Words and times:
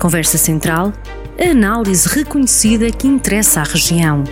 Conversa 0.00 0.38
Central, 0.38 0.94
a 1.38 1.50
análise 1.50 2.08
reconhecida 2.08 2.90
que 2.90 3.06
interessa 3.06 3.60
à 3.60 3.64
região. 3.64 4.24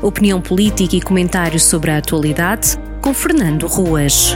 Opinião 0.00 0.40
política 0.40 0.96
e 0.96 1.02
comentários 1.02 1.64
sobre 1.64 1.90
a 1.90 1.98
atualidade 1.98 2.78
com 3.02 3.12
Fernando 3.12 3.66
Ruas. 3.66 4.34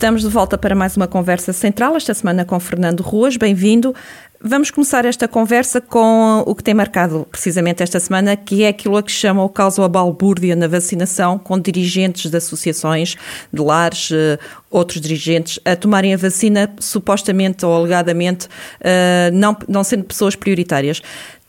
Estamos 0.00 0.22
de 0.22 0.28
volta 0.28 0.56
para 0.56 0.74
mais 0.74 0.96
uma 0.96 1.06
conversa 1.06 1.52
central, 1.52 1.94
esta 1.94 2.14
semana 2.14 2.42
com 2.42 2.58
Fernando 2.58 3.02
Ruas. 3.02 3.36
Bem-vindo. 3.36 3.94
Vamos 4.40 4.70
começar 4.70 5.04
esta 5.04 5.28
conversa 5.28 5.78
com 5.78 6.42
o 6.46 6.54
que 6.54 6.64
tem 6.64 6.72
marcado 6.72 7.28
precisamente 7.30 7.82
esta 7.82 8.00
semana, 8.00 8.34
que 8.34 8.62
é 8.62 8.68
aquilo 8.68 8.96
a 8.96 9.02
que 9.02 9.12
chama 9.12 9.44
o 9.44 9.48
caso 9.50 9.82
a 9.82 9.88
balbúrdia 9.90 10.56
na 10.56 10.66
vacinação, 10.66 11.38
com 11.38 11.58
dirigentes 11.58 12.30
de 12.30 12.36
associações, 12.38 13.14
de 13.52 13.60
lares, 13.60 14.08
eh, 14.10 14.38
outros 14.70 15.02
dirigentes, 15.02 15.60
a 15.66 15.76
tomarem 15.76 16.14
a 16.14 16.16
vacina 16.16 16.74
supostamente 16.78 17.66
ou 17.66 17.76
alegadamente, 17.76 18.48
eh, 18.80 19.30
não, 19.34 19.54
não 19.68 19.84
sendo 19.84 20.04
pessoas 20.04 20.34
prioritárias. 20.34 21.02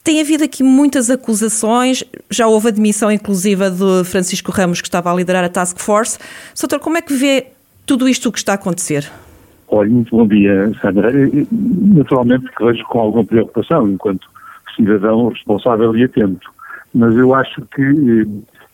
Tem 0.04 0.20
havido 0.20 0.44
aqui 0.44 0.62
muitas 0.62 1.09
acusações, 1.09 2.04
já 2.30 2.48
houve 2.48 2.68
admissão 2.68 3.09
inclusiva 3.09 3.72
de 3.72 4.04
Francisco 4.04 4.52
Ramos, 4.52 4.81
que 4.81 4.90
estava 4.90 5.09
a 5.09 5.16
liderar 5.16 5.45
a 5.45 5.50
Task 5.50 5.80
Force. 5.80 6.18
Soutor, 6.54 6.81
como 6.81 6.98
é 6.98 7.02
que 7.02 7.14
vê 7.14 7.48
tudo 7.91 8.08
isto 8.08 8.31
que 8.31 8.38
está 8.38 8.54
a 8.54 8.55
acontecer? 8.55 9.12
Olha, 9.68 9.90
muito 9.90 10.16
bom 10.16 10.26
dia, 10.26 10.72
Sandra. 10.81 11.12
Naturalmente 11.52 12.50
que 12.55 12.64
vejo 12.64 12.86
com 12.86 13.02
alguma 13.02 13.26
preocupação 13.26 13.86
enquanto 13.90 14.30
cidadão 14.77 15.27
responsável 15.27 15.94
e 15.98 16.05
atento, 16.05 16.50
mas 16.95 17.14
eu 17.17 17.36
acho 17.36 17.62
que 17.76 17.81
eh, 17.81 18.26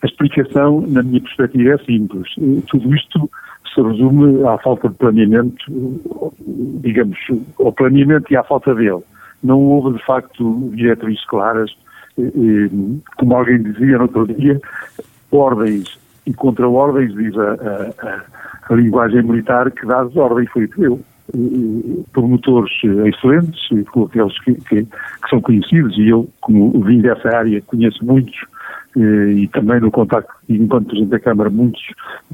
a 0.02 0.06
explicação, 0.06 0.82
na 0.82 1.02
minha 1.02 1.20
perspectiva, 1.20 1.74
é 1.74 1.78
simples. 1.78 2.32
Eh, 2.40 2.62
tudo 2.68 2.94
isto 2.94 3.28
se 3.74 3.82
resume 3.82 4.44
à 4.46 4.56
falta 4.58 4.88
de 4.88 4.94
planeamento, 4.94 5.64
digamos, 6.80 7.18
ao 7.58 7.72
planeamento 7.72 8.32
e 8.32 8.36
à 8.36 8.44
falta 8.44 8.72
dele. 8.72 9.02
Não 9.42 9.60
houve, 9.60 9.98
de 9.98 10.04
facto, 10.04 10.70
diretrizes 10.76 11.24
claras, 11.26 11.76
eh, 12.20 12.70
como 13.16 13.34
alguém 13.34 13.64
dizia 13.64 13.96
no 13.96 14.02
outro 14.02 14.28
dia, 14.28 14.60
ordens 15.32 15.98
e 16.24 16.32
contra-ordens, 16.32 17.12
diz 17.16 17.36
a, 17.36 17.54
a 17.54 18.47
a 18.68 18.74
linguagem 18.74 19.22
militar 19.22 19.70
que 19.70 19.86
dá 19.86 20.00
as 20.00 20.16
ordens, 20.16 20.50
foi 20.50 20.68
eu. 20.78 21.00
Promotores 22.12 22.72
excelentes, 23.06 23.60
com 23.92 24.04
aqueles 24.04 24.38
que, 24.40 24.54
que, 24.54 24.84
que, 24.84 25.28
são 25.28 25.40
conhecidos, 25.40 25.96
e 25.98 26.08
eu, 26.08 26.28
como 26.40 26.80
vim 26.82 27.00
dessa 27.02 27.28
área, 27.28 27.60
conheço 27.62 28.02
muitos, 28.04 28.34
eh, 28.96 29.32
e 29.32 29.48
também 29.48 29.80
no 29.80 29.90
contacto, 29.90 30.32
enquanto 30.48 30.86
Presidente 30.86 31.10
da 31.10 31.20
Câmara, 31.20 31.50
muitos 31.50 31.82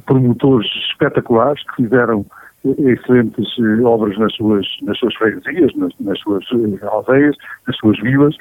promotores 0.06 0.70
espetaculares 0.90 1.62
que 1.64 1.82
fizeram 1.82 2.24
excelentes 2.64 3.46
eh, 3.58 3.82
obras 3.82 4.16
nas 4.16 4.32
suas, 4.34 4.66
nas 4.82 4.96
suas 4.98 5.14
freguesias, 5.16 5.74
nas, 5.74 5.92
nas 5.98 6.18
suas 6.20 6.44
eh, 6.52 6.86
aldeias, 6.86 7.36
nas 7.66 7.76
suas 7.76 7.98
vilas, 8.00 8.36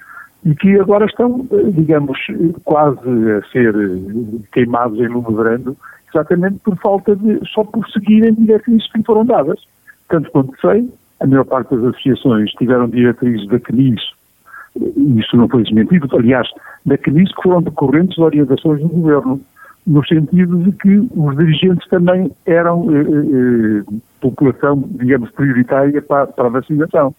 e 0.46 0.54
que 0.56 0.80
agora 0.80 1.06
estão, 1.06 1.48
digamos, 1.72 2.20
quase 2.64 3.00
a 3.32 3.42
ser 3.52 3.74
queimados 4.52 5.00
em 5.00 5.08
lume 5.08 5.36
exatamente 6.14 6.60
por 6.60 6.78
falta 6.78 7.16
de, 7.16 7.40
só 7.54 7.64
por 7.64 7.88
seguirem 7.90 8.34
diretrizes 8.34 8.92
que 8.92 9.04
foram 9.04 9.26
dadas. 9.26 9.60
Tanto 10.10 10.30
quanto 10.32 10.60
sei, 10.62 10.90
a 11.20 11.28
maior 11.28 11.46
parte 11.46 11.76
das 11.76 11.86
associações 11.86 12.52
tiveram 12.52 12.90
diretrizes 12.90 13.48
da 13.48 13.60
CNIS, 13.60 14.02
isso 15.18 15.38
não 15.38 15.48
foi 15.48 15.64
desmentido, 15.64 16.08
aliás, 16.18 16.48
da 16.86 16.98
CNIS 16.98 17.34
que 17.36 17.44
foram 17.44 17.62
decorrentes 17.62 18.16
de 18.16 18.22
orientações 18.22 18.82
do 18.82 18.90
governo, 18.90 19.42
no 19.86 20.06
sentido 20.06 20.58
de 20.58 20.72
que 20.72 21.08
os 21.16 21.38
dirigentes 21.38 21.88
também 21.90 22.32
eram 22.46 22.90
eh, 22.90 23.02
eh, 23.02 23.84
eh 23.92 23.96
população, 24.22 24.82
digamos, 24.92 25.30
prioritária 25.32 26.02
para, 26.02 26.28
para 26.28 26.46
a 26.46 26.50
vacinação. 26.50 27.14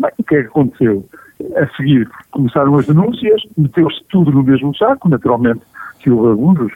Bem, 0.00 0.10
o 0.18 0.24
que 0.24 0.36
é 0.36 0.42
que 0.42 0.48
aconteceu? 0.48 1.04
A 1.56 1.66
seguir 1.76 2.08
começaram 2.30 2.76
as 2.76 2.86
denúncias, 2.86 3.42
meteu-se 3.56 4.02
tudo 4.08 4.32
no 4.32 4.42
mesmo 4.42 4.74
saco, 4.74 5.08
naturalmente 5.08 5.60
que 6.00 6.10
houve 6.10 6.32
abusos, 6.32 6.72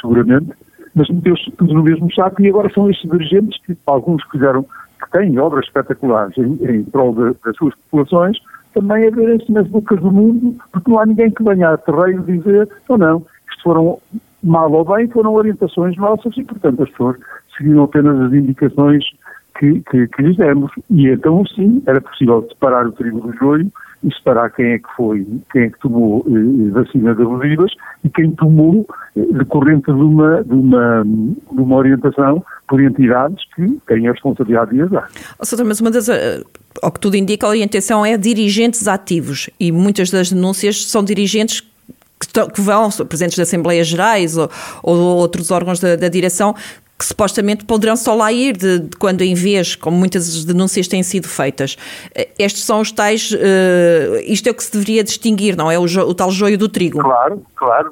seguramente, 0.00 0.52
mas 0.94 1.08
meteu-se 1.08 1.50
tudo 1.52 1.74
no 1.74 1.82
mesmo 1.82 2.12
saco 2.12 2.42
e 2.42 2.48
agora 2.48 2.70
são 2.72 2.90
estes 2.90 3.10
dirigentes 3.10 3.60
que 3.64 3.76
alguns 3.86 4.22
fizeram, 4.30 4.62
que 4.62 5.10
têm 5.12 5.38
obras 5.38 5.66
espetaculares 5.66 6.36
em, 6.38 6.58
em 6.64 6.84
prol 6.84 7.14
de, 7.14 7.36
das 7.44 7.56
suas 7.56 7.74
populações, 7.74 8.38
também 8.74 9.06
a 9.06 9.10
verem-se 9.10 9.50
nas 9.52 9.66
bocas 9.68 10.00
do 10.00 10.10
mundo, 10.10 10.56
porque 10.72 10.90
não 10.90 10.98
há 10.98 11.06
ninguém 11.06 11.30
que 11.30 11.42
venha 11.42 11.70
a 11.70 11.78
terreiro 11.78 12.22
dizer, 12.22 12.68
ou 12.88 12.98
não, 12.98 13.24
isto 13.50 13.62
foram 13.62 13.98
mal 14.42 14.72
ou 14.72 14.84
bem, 14.84 15.08
foram 15.08 15.34
orientações 15.34 15.96
nossas 15.96 16.36
e, 16.36 16.44
portanto, 16.44 16.82
as 16.82 16.90
pessoas 16.90 17.16
seguiram 17.56 17.84
apenas 17.84 18.20
as 18.20 18.32
indicações 18.32 19.04
que, 19.58 19.80
que, 19.90 20.08
que 20.08 20.22
lhes 20.22 20.36
demos. 20.36 20.72
E 20.90 21.08
então, 21.08 21.44
sim, 21.46 21.82
era 21.86 22.00
possível 22.00 22.46
separar 22.48 22.86
o 22.86 22.92
trigo 22.92 23.20
do 23.20 23.32
joio 23.36 23.70
separar 24.10 24.50
quem 24.50 24.72
é 24.72 24.78
que 24.78 24.88
foi, 24.96 25.26
quem 25.52 25.62
é 25.62 25.70
que 25.70 25.78
tomou 25.78 26.24
eh, 26.26 26.70
vacina 26.70 27.14
de 27.14 27.22
abusivas 27.22 27.72
e 28.02 28.08
quem 28.10 28.30
tomou 28.32 28.86
eh, 29.16 29.20
decorrente 29.32 29.86
de 29.86 29.92
uma, 29.92 30.42
de, 30.42 30.52
uma, 30.52 31.04
de 31.04 31.60
uma 31.60 31.76
orientação 31.76 32.44
por 32.68 32.80
entidades 32.80 33.44
que 33.54 33.78
têm 33.86 34.08
a 34.08 34.12
responsabilidade 34.12 34.72
de 34.72 34.82
ajudar. 34.82 35.08
Oh, 35.38 35.44
Soutor, 35.44 35.66
mas 35.66 35.80
uma 35.80 35.90
das, 35.90 36.08
uh, 36.08 36.44
ao 36.82 36.90
que 36.90 37.00
tudo 37.00 37.16
indica, 37.16 37.46
a 37.46 37.50
orientação 37.50 38.04
é 38.04 38.16
dirigentes 38.16 38.88
ativos 38.88 39.48
e 39.60 39.70
muitas 39.70 40.10
das 40.10 40.32
denúncias 40.32 40.84
são 40.86 41.04
dirigentes 41.04 41.62
que, 42.54 42.60
vão, 42.60 42.88
presidentes 43.08 43.36
de 43.36 43.42
Assembleias 43.42 43.86
Gerais 43.86 44.36
ou, 44.36 44.50
ou 44.82 44.96
outros 45.16 45.50
órgãos 45.50 45.80
da, 45.80 45.96
da 45.96 46.08
direção, 46.08 46.54
que 47.02 47.06
supostamente 47.06 47.64
poderão 47.64 47.96
só 47.96 48.14
lá 48.14 48.32
ir 48.32 48.56
de, 48.56 48.78
de, 48.78 48.96
quando 48.96 49.22
em 49.22 49.34
vez, 49.34 49.74
como 49.74 49.96
muitas 49.96 50.44
denúncias 50.44 50.86
têm 50.86 51.02
sido 51.02 51.26
feitas. 51.26 51.76
Eh, 52.14 52.28
estes 52.38 52.62
são 52.62 52.80
os 52.80 52.92
tais, 52.92 53.32
uh, 53.32 54.22
isto 54.24 54.48
é 54.48 54.52
o 54.52 54.54
que 54.54 54.62
se 54.62 54.72
deveria 54.72 55.02
distinguir, 55.02 55.56
não 55.56 55.68
é? 55.68 55.76
O, 55.76 55.82
o 55.82 56.14
tal 56.14 56.30
joio 56.30 56.56
do 56.56 56.68
trigo. 56.68 57.00
Claro, 57.00 57.42
claro. 57.56 57.90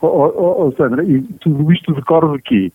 Oh, 0.00 0.06
oh, 0.08 0.66
oh, 0.66 0.72
Sandra, 0.72 1.04
e 1.04 1.22
tudo 1.40 1.72
isto 1.72 1.94
decorre 1.94 2.36
de 2.36 2.42
quê? 2.42 2.72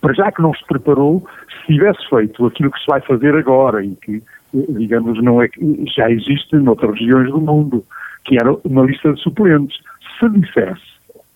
Para 0.00 0.14
já 0.14 0.30
que 0.30 0.40
não 0.40 0.54
se 0.54 0.64
preparou, 0.66 1.26
se 1.48 1.74
tivesse 1.74 2.08
feito 2.08 2.46
aquilo 2.46 2.70
que 2.70 2.78
se 2.78 2.86
vai 2.86 3.00
fazer 3.00 3.34
agora 3.34 3.84
e 3.84 3.96
que, 3.96 4.22
digamos, 4.54 5.20
não 5.20 5.42
é 5.42 5.48
já 5.96 6.08
existe 6.10 6.54
noutras 6.56 6.92
regiões 6.92 7.28
do 7.28 7.40
mundo, 7.40 7.84
que 8.24 8.36
era 8.36 8.52
uma 8.64 8.84
lista 8.84 9.12
de 9.12 9.20
suplentes. 9.20 9.76
Se 10.20 10.28
dissesse 10.30 10.91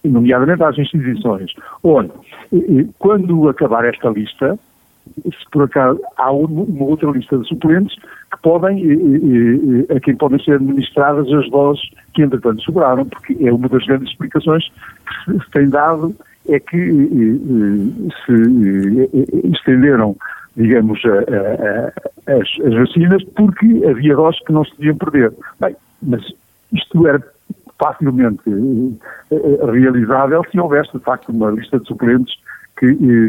nomeadamente 0.08 0.62
às 0.62 0.78
instituições. 0.78 1.52
Olha, 1.82 2.10
quando 2.98 3.48
acabar 3.48 3.84
esta 3.84 4.08
lista, 4.08 4.58
se 5.24 5.50
por 5.50 5.64
acaso 5.64 6.00
há 6.16 6.30
uma 6.32 6.84
outra 6.84 7.10
lista 7.10 7.38
de 7.38 7.48
suplentes 7.48 7.96
que 7.96 8.42
podem, 8.42 9.86
a 9.94 10.00
quem 10.00 10.16
podem 10.16 10.42
ser 10.42 10.54
administradas 10.54 11.32
as 11.32 11.48
doses 11.50 11.82
que 12.14 12.22
entretanto 12.22 12.62
sobraram, 12.62 13.04
porque 13.06 13.36
é 13.40 13.52
uma 13.52 13.68
das 13.68 13.84
grandes 13.86 14.10
explicações 14.10 14.64
que 15.24 15.32
se 15.32 15.50
tem 15.52 15.68
dado 15.68 16.14
é 16.48 16.60
que 16.60 16.76
se 18.24 19.48
estenderam, 19.52 20.16
digamos, 20.56 21.00
a, 21.04 21.08
a, 21.08 22.32
a, 22.32 22.40
as, 22.40 22.48
as, 22.64 22.74
vacinas 22.74 23.22
porque 23.34 23.84
havia 23.88 24.14
doses 24.14 24.40
que 24.44 24.52
não 24.52 24.64
se 24.64 24.74
podiam 24.76 24.96
perder. 24.96 25.32
Bem, 25.60 25.76
mas 26.02 26.22
isto 26.72 27.06
era 27.06 27.22
facilmente 27.78 28.42
eh, 28.48 29.34
eh, 29.34 29.70
realizável 29.70 30.42
se 30.50 30.58
houvesse, 30.58 30.92
de 30.92 31.00
facto, 31.00 31.30
uma 31.30 31.50
lista 31.50 31.78
de 31.78 31.86
suplentes 31.86 32.34
que, 32.78 32.86
eh, 32.86 33.28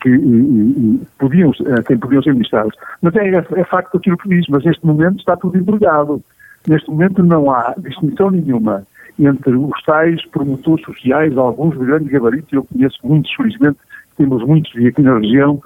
que 0.00 1.06
podiam, 1.18 1.52
quem 1.86 1.98
podiam 1.98 2.22
ser 2.22 2.32
ministrados. 2.32 2.74
Mas 3.02 3.14
é, 3.16 3.28
é 3.28 3.64
facto 3.64 3.96
aquilo 3.96 4.18
que 4.18 4.28
diz, 4.28 4.46
mas 4.48 4.64
neste 4.64 4.84
momento 4.84 5.18
está 5.18 5.36
tudo 5.36 5.58
embrulhado. 5.58 6.22
Neste 6.66 6.90
momento 6.90 7.22
não 7.22 7.50
há 7.50 7.74
distinção 7.78 8.30
nenhuma 8.30 8.86
entre 9.18 9.56
os 9.56 9.82
tais 9.82 10.24
promotores 10.26 10.84
sociais, 10.84 11.36
alguns 11.36 11.76
de 11.76 11.84
grande 11.84 12.08
gabarito, 12.08 12.54
eu 12.54 12.64
conheço 12.64 12.98
muitos, 13.02 13.32
felizmente, 13.34 13.78
temos 14.16 14.44
muitos 14.44 14.70
aqui 14.86 15.02
na 15.02 15.18
região, 15.18 15.60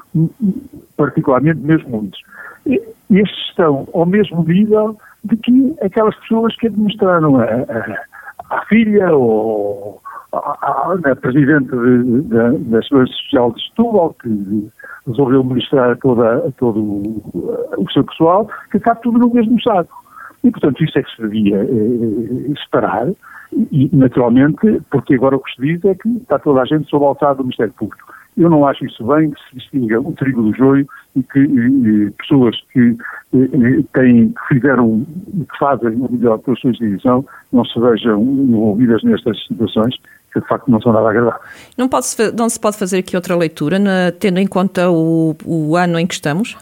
particularmente 0.96 1.60
mesmo 1.60 1.90
muitos. 1.90 2.22
E 2.66 2.80
estes 3.10 3.48
estão 3.50 3.86
ao 3.92 4.06
mesmo 4.06 4.42
nível 4.44 4.96
de 5.24 5.36
que 5.36 5.76
aquelas 5.82 6.16
pessoas 6.20 6.56
que 6.56 6.66
administraram 6.66 7.36
a, 7.36 7.44
a, 7.44 8.56
a 8.56 8.64
filha 8.66 9.14
ou 9.14 10.00
a, 10.32 10.94
a, 10.94 11.16
presidente 11.16 11.70
de, 11.70 12.22
de, 12.22 12.58
da 12.70 12.82
Segurança 12.82 13.12
Social 13.12 13.52
de 13.52 13.62
Setúbal, 13.68 14.14
que 14.22 14.70
resolveu 15.06 15.40
administrar 15.40 15.96
toda, 15.98 16.52
todo 16.58 16.80
o, 16.80 17.86
seu 17.92 18.04
pessoal, 18.04 18.48
que 18.70 18.78
está 18.78 18.94
tudo 18.94 19.18
no 19.18 19.32
mesmo 19.32 19.60
saco. 19.62 20.02
E, 20.42 20.50
portanto, 20.50 20.82
isso 20.82 20.98
é 20.98 21.02
que 21.02 21.14
se 21.14 21.22
devia 21.22 21.62
eh, 21.62 22.54
separar, 22.64 23.08
e, 23.52 23.90
naturalmente, 23.92 24.80
porque 24.90 25.14
agora 25.14 25.36
o 25.36 25.40
que 25.40 25.54
se 25.54 25.62
diz 25.62 25.84
é 25.84 25.94
que 25.94 26.08
está 26.16 26.38
toda 26.38 26.62
a 26.62 26.64
gente 26.64 26.88
sob 26.88 27.04
a 27.04 27.08
alçada 27.08 27.36
do 27.36 27.44
Ministério 27.44 27.72
Público. 27.74 28.11
Eu 28.36 28.48
não 28.48 28.66
acho 28.66 28.84
isso 28.86 29.04
bem 29.04 29.30
que 29.30 29.40
se 29.40 29.56
distinga 29.56 30.00
o 30.00 30.12
trigo 30.12 30.42
do 30.42 30.56
joio 30.56 30.86
e 31.14 31.22
que 31.22 31.38
e, 31.38 32.10
pessoas 32.12 32.56
que 32.72 32.96
e, 33.34 33.82
têm, 33.92 34.28
que 34.30 34.54
fizeram, 34.54 35.04
que 35.50 35.58
fazem 35.58 35.90
o 35.90 36.10
melhor 36.10 36.38
pelas 36.38 36.58
suas 36.60 36.74
instituição 36.74 37.24
não 37.52 37.64
se 37.64 37.78
vejam 37.78 38.22
envolvidas 38.22 39.02
nestas 39.02 39.38
situações 39.46 39.96
que 40.32 40.40
de 40.40 40.46
facto 40.46 40.70
não 40.70 40.80
são 40.80 40.92
nada 40.92 41.10
agradáveis. 41.10 41.42
Não, 41.76 41.88
pode 41.88 42.06
-se, 42.06 42.32
não 42.32 42.48
se 42.48 42.58
pode 42.58 42.78
fazer 42.78 42.98
aqui 42.98 43.14
outra 43.16 43.36
leitura, 43.36 43.78
na, 43.78 44.10
tendo 44.18 44.38
em 44.38 44.46
conta 44.46 44.90
o, 44.90 45.36
o 45.44 45.76
ano 45.76 45.98
em 45.98 46.06
que 46.06 46.14
estamos? 46.14 46.56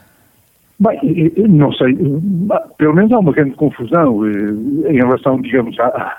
Bem, 0.80 0.98
não 1.48 1.72
sei, 1.74 1.94
pelo 2.78 2.94
menos 2.94 3.12
há 3.12 3.18
uma 3.18 3.32
grande 3.32 3.54
confusão 3.54 4.26
em 4.26 4.96
relação, 4.96 5.40
digamos, 5.40 5.78
a, 5.78 6.16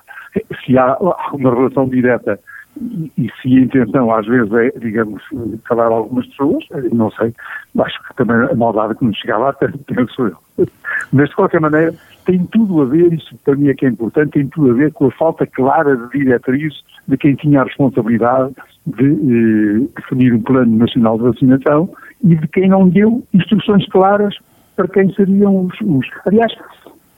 se 0.63 0.77
há 0.77 0.97
uma 1.33 1.53
relação 1.53 1.89
direta 1.89 2.39
e, 2.79 3.11
e, 3.17 3.31
se 3.41 3.57
a 3.57 3.61
intenção 3.61 4.13
às 4.13 4.25
vezes 4.25 4.51
é, 4.53 4.71
digamos, 4.79 5.21
calar 5.65 5.91
algumas 5.91 6.25
pessoas, 6.27 6.63
não 6.91 7.11
sei, 7.11 7.33
acho 7.79 8.03
que 8.03 8.15
também 8.15 8.37
a 8.37 8.55
maldade 8.55 8.95
que 8.95 9.05
nos 9.05 9.17
chega 9.17 9.37
lá, 9.37 9.53
penso 9.87 10.27
eu. 10.57 10.67
Mas 11.11 11.29
de 11.29 11.35
qualquer 11.35 11.59
maneira, 11.59 11.93
tem 12.25 12.45
tudo 12.45 12.81
a 12.81 12.85
ver, 12.85 13.13
isso 13.13 13.35
para 13.43 13.55
mim 13.55 13.69
é 13.69 13.73
que 13.73 13.85
é 13.85 13.89
importante, 13.89 14.31
tem 14.31 14.47
tudo 14.47 14.71
a 14.71 14.73
ver 14.73 14.93
com 14.93 15.07
a 15.07 15.11
falta 15.11 15.45
clara 15.45 15.95
de 15.97 16.09
diretriz 16.09 16.73
de 17.07 17.17
quem 17.17 17.35
tinha 17.35 17.61
a 17.61 17.65
responsabilidade 17.65 18.53
de 18.85 19.05
eh, 19.05 19.87
definir 19.95 20.33
um 20.33 20.41
plano 20.41 20.77
nacional 20.77 21.17
de 21.17 21.23
vacinação 21.23 21.89
e 22.23 22.35
de 22.35 22.47
quem 22.47 22.69
não 22.69 22.87
deu 22.87 23.23
instruções 23.33 23.87
claras 23.89 24.35
para 24.75 24.87
quem 24.87 25.13
seriam 25.13 25.65
os. 25.65 25.81
os... 25.81 26.07
Aliás, 26.25 26.53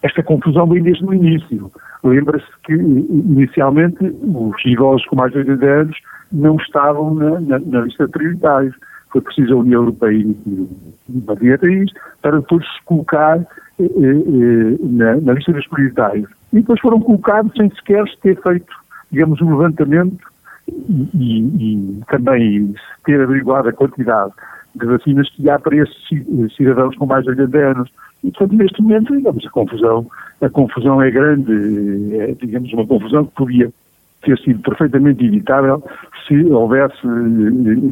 esta 0.02 0.22
confusão 0.24 0.68
vem 0.68 0.84
desde 0.84 1.06
o 1.06 1.14
início. 1.14 1.72
Lembra-se 2.04 2.46
que, 2.66 2.74
inicialmente, 2.74 3.98
os 4.02 4.66
idosos 4.66 5.06
com 5.08 5.16
mais 5.16 5.32
de 5.32 5.40
80 5.40 5.66
anos 5.66 5.98
não 6.32 6.58
estavam 6.58 7.14
na, 7.14 7.40
na, 7.40 7.60
na 7.60 7.82
lista 7.82 8.06
de 8.06 8.12
prioritários. 8.12 8.76
Foi 9.12 9.22
preciso 9.22 9.54
a 9.54 9.58
União 9.58 9.82
Europeia 9.82 10.20
emitir 10.20 10.68
uma 11.08 11.36
diretriz 11.36 11.92
para 12.22 12.40
depois 12.40 12.66
colocar 12.86 13.40
eh, 13.80 13.84
eh, 13.84 14.78
na, 14.82 15.16
na, 15.22 15.34
lista 15.34 15.54
dos 15.54 15.68
prioritários. 15.68 16.30
E 16.52 16.58
depois 16.58 16.80
foram 16.82 17.00
colocados 17.00 17.54
sem 17.56 17.70
sequer 17.70 18.04
ter 18.22 18.42
feito, 18.42 18.74
digamos, 19.12 19.40
um 19.42 19.56
levantamento 19.56 20.26
e, 20.68 21.10
e, 21.14 22.00
e 22.00 22.04
também 22.08 22.76
ter 23.06 23.22
averiguado 23.22 23.70
a 23.70 23.74
quantidade 23.74 24.34
de 24.76 24.86
vacinas 24.86 25.30
que 25.30 25.50
há 25.50 25.60
para 25.60 25.78
esses 25.78 26.56
cidadãos 26.56 26.96
com 26.98 27.06
mais 27.06 27.24
de 27.24 27.30
80 27.30 27.58
anos. 27.58 27.92
E, 28.24 28.32
portanto, 28.32 28.56
neste 28.56 28.82
momento, 28.82 29.16
digamos, 29.16 29.46
a 29.46 29.50
confusão, 29.50 30.08
a 30.42 30.50
confusão 30.50 31.02
é 31.02 31.12
grande, 31.12 32.18
é, 32.18 32.34
digamos, 32.34 32.72
uma 32.74 32.88
confusão 32.88 33.26
que 33.26 33.36
podia 33.36 33.72
ter 34.24 34.40
sido 34.40 34.60
perfeitamente 34.62 35.26
evitável 35.26 35.84
se 36.28 36.46
houvesse, 36.46 36.98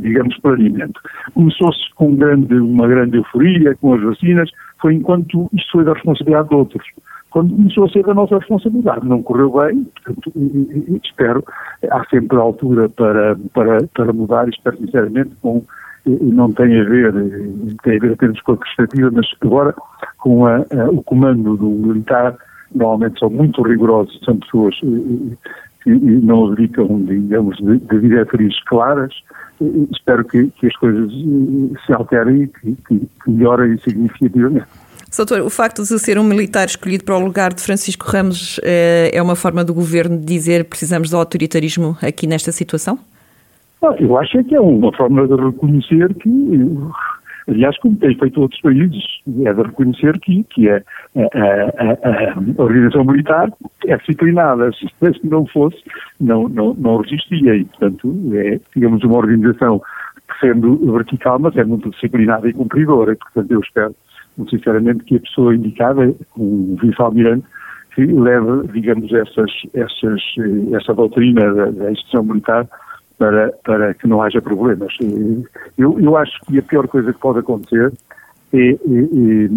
digamos, 0.01 0.37
planeamento. 0.39 0.99
Começou-se 1.33 1.93
com 1.95 2.15
grande, 2.15 2.55
uma 2.55 2.87
grande 2.87 3.17
euforia 3.17 3.75
com 3.75 3.93
as 3.93 4.01
vacinas, 4.01 4.49
foi 4.81 4.95
enquanto 4.95 5.49
isto 5.53 5.71
foi 5.73 5.83
da 5.83 5.93
responsabilidade 5.93 6.49
de 6.49 6.55
outros. 6.55 6.87
Quando 7.29 7.55
começou 7.55 7.85
a 7.85 7.89
ser 7.89 8.03
da 8.03 8.13
nossa 8.13 8.37
responsabilidade, 8.37 9.07
não 9.07 9.23
correu 9.23 9.51
bem, 9.51 9.83
portanto, 9.83 10.31
espero, 11.03 11.43
há 11.89 12.03
sempre 12.09 12.37
altura 12.37 12.89
para, 12.89 13.37
para, 13.53 13.87
para 13.93 14.13
mudar, 14.13 14.49
espero 14.49 14.77
sinceramente 14.77 15.31
com 15.41 15.63
não 16.05 16.51
tem 16.51 16.79
a 16.79 16.83
ver, 16.83 17.13
tem 17.83 17.97
a 17.97 17.99
ver 17.99 18.13
apenas 18.13 18.41
com 18.41 18.53
a 18.53 18.57
perspectiva, 18.57 19.11
mas 19.11 19.27
agora 19.41 19.73
com 20.17 20.45
a, 20.45 20.57
a, 20.57 20.89
o 20.89 21.03
comando 21.03 21.57
do 21.57 21.69
militar, 21.69 22.35
normalmente 22.73 23.19
são 23.19 23.29
muito 23.29 23.61
rigorosos, 23.61 24.19
são 24.23 24.37
pessoas 24.37 24.75
que 25.83 25.89
não 25.89 26.47
abdicam, 26.47 27.03
digamos, 27.03 27.57
de, 27.57 27.77
de 27.77 27.99
diretrizes 27.99 28.63
claras. 28.65 29.13
Espero 29.91 30.25
que, 30.25 30.47
que, 30.59 30.67
as 30.67 30.75
coisas 30.75 31.11
se 31.85 31.93
alterem 31.93 32.43
e 32.43 32.47
que, 32.47 32.75
que 33.23 33.29
melhorem 33.29 33.77
significativamente. 33.77 34.65
Doutor, 35.15 35.41
o 35.41 35.49
facto 35.49 35.83
de 35.83 35.99
ser 35.99 36.17
um 36.17 36.23
militar 36.23 36.65
escolhido 36.65 37.03
para 37.03 37.17
o 37.17 37.19
lugar 37.19 37.53
de 37.53 37.61
Francisco 37.61 38.07
Ramos 38.07 38.59
eh, 38.63 39.11
é 39.13 39.21
uma 39.21 39.35
forma 39.35 39.63
do 39.63 39.73
governo 39.73 40.17
de 40.17 40.25
dizer 40.25 40.65
precisamos 40.65 41.09
de 41.09 41.15
autoritarismo 41.15 41.97
aqui 42.01 42.25
nesta 42.25 42.51
situação? 42.51 42.97
Eu 43.99 44.17
acho 44.17 44.37
é 44.37 44.43
que 44.43 44.55
é 44.55 44.61
uma 44.61 44.95
forma 44.95 45.27
de 45.27 45.35
reconhecer 45.35 46.13
que, 46.15 46.77
aliás, 47.47 47.75
como 47.79 47.95
tem 47.95 48.15
feito 48.15 48.39
outros 48.39 48.61
países, 48.61 49.03
é 49.43 49.51
de 49.51 49.61
reconhecer 49.61 50.19
que, 50.19 50.43
que 50.43 50.69
é, 50.69 50.83
a, 51.15 51.17
a, 51.17 52.33
a, 52.33 52.61
organização 52.61 53.03
militar 53.05 53.51
é 53.87 53.97
disciplinada. 53.97 54.69
Se 54.71 54.87
não 55.23 55.47
fosse, 55.47 55.77
não, 56.19 56.47
não, 56.47 56.75
não 56.75 56.97
resistia. 56.97 57.55
E, 57.55 57.65
portanto, 57.65 58.13
é, 58.35 58.59
digamos, 58.75 59.03
uma 59.03 59.17
organização 59.17 59.81
sendo 60.39 60.77
vertical, 60.93 61.39
mas 61.39 61.57
é 61.57 61.63
muito 61.63 61.89
disciplinada 61.89 62.47
e 62.47 62.53
cumpridora. 62.53 63.15
Portanto, 63.15 63.51
eu 63.51 63.61
espero, 63.61 63.95
sinceramente, 64.47 65.03
que 65.05 65.15
a 65.15 65.21
pessoa 65.21 65.55
indicada, 65.55 66.13
o 66.37 66.77
vice-almirante, 66.79 67.45
que 67.95 68.05
leve, 68.05 68.67
digamos, 68.73 69.11
essas, 69.11 69.51
essas, 69.73 70.21
essa 70.73 70.93
doutrina 70.93 71.51
da, 71.51 71.65
da 71.71 71.91
instituição 71.91 72.23
militar 72.23 72.67
para, 73.21 73.53
para 73.63 73.93
que 73.93 74.07
não 74.07 74.19
haja 74.23 74.41
problemas. 74.41 74.97
Eu, 75.77 75.99
eu 75.99 76.17
acho 76.17 76.41
que 76.47 76.57
a 76.57 76.63
pior 76.63 76.87
coisa 76.87 77.13
que 77.13 77.19
pode 77.19 77.37
acontecer 77.37 77.93
é, 78.51 78.57
é, 78.57 78.73
é, 78.73 79.49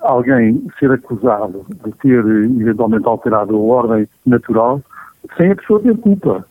alguém 0.00 0.66
ser 0.76 0.90
acusado 0.90 1.64
de 1.84 1.92
ter 1.98 2.18
eventualmente 2.18 3.06
alterado 3.06 3.54
a 3.54 3.60
ordem 3.60 4.08
natural 4.26 4.82
sem 5.36 5.52
a 5.52 5.54
pessoa 5.54 5.80
ter 5.80 5.96
culpa. 5.98 6.44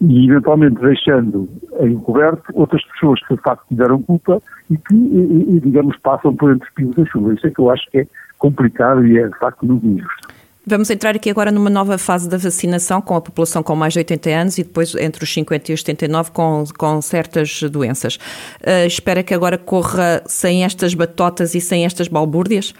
E 0.00 0.28
eventualmente 0.30 0.80
deixando 0.80 1.46
encoberto 1.78 2.42
outras 2.54 2.82
pessoas 2.86 3.20
que 3.26 3.36
de 3.36 3.42
facto 3.42 3.64
tiveram 3.68 4.02
culpa 4.02 4.42
e 4.70 4.78
que, 4.78 4.94
e, 4.94 5.60
digamos, 5.60 5.96
passam 5.98 6.34
por 6.34 6.52
entre 6.52 6.66
os 6.66 6.74
pingos 6.74 6.96
da 6.96 7.04
chuva. 7.04 7.34
Isso 7.34 7.46
é 7.46 7.50
que 7.50 7.60
eu 7.60 7.70
acho 7.70 7.88
que 7.90 7.98
é 7.98 8.06
complicado 8.38 9.06
e 9.06 9.18
é 9.18 9.28
de 9.28 9.38
facto 9.38 9.64
muito 9.66 9.86
injusto. 9.86 10.27
Vamos 10.70 10.90
entrar 10.90 11.16
aqui 11.16 11.30
agora 11.30 11.50
numa 11.50 11.70
nova 11.70 11.96
fase 11.96 12.28
da 12.28 12.36
vacinação 12.36 13.00
com 13.00 13.14
a 13.16 13.22
população 13.22 13.62
com 13.62 13.74
mais 13.74 13.94
de 13.94 14.00
80 14.00 14.28
anos 14.28 14.58
e 14.58 14.64
depois 14.64 14.94
entre 14.96 15.24
os 15.24 15.32
50 15.32 15.70
e 15.70 15.74
os 15.74 15.80
79 15.80 16.30
com, 16.30 16.64
com 16.78 17.00
certas 17.00 17.62
doenças. 17.62 18.16
Uh, 18.60 18.86
espera 18.86 19.22
que 19.22 19.32
agora 19.32 19.56
corra 19.56 20.20
sem 20.26 20.64
estas 20.64 20.92
batotas 20.92 21.54
e 21.54 21.60
sem 21.62 21.86
estas 21.86 22.06
balbúrdias? 22.06 22.74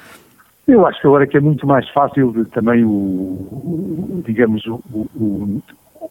Eu 0.66 0.86
acho 0.86 1.00
que 1.00 1.06
agora 1.06 1.26
que 1.26 1.38
é 1.38 1.40
muito 1.40 1.66
mais 1.66 1.88
fácil 1.88 2.30
de, 2.32 2.44
também 2.50 2.84
o, 2.84 4.22
digamos, 4.26 4.66
o, 4.66 4.82
o, 4.92 5.62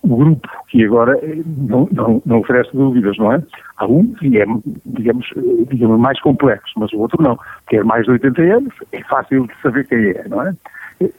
o, 0.02 0.18
grupo 0.18 0.50
que 0.70 0.84
agora 0.84 1.16
não, 1.46 1.88
não, 1.92 2.20
não, 2.26 2.40
oferece 2.40 2.72
dúvidas, 2.74 3.16
não 3.20 3.34
é? 3.34 3.44
Há 3.78 3.86
um 3.86 4.14
que 4.16 4.36
é, 4.42 4.46
digamos, 4.84 5.28
digamos, 5.70 6.00
mais 6.00 6.20
complexo, 6.22 6.74
mas 6.78 6.92
o 6.92 6.98
outro 6.98 7.22
não. 7.22 7.38
Quer 7.70 7.84
mais 7.84 8.06
de 8.06 8.14
80 8.14 8.42
anos, 8.42 8.74
é 8.92 9.04
fácil 9.04 9.46
de 9.46 9.54
saber 9.62 9.86
quem 9.88 10.08
é, 10.10 10.28
não 10.28 10.42
é? 10.42 10.56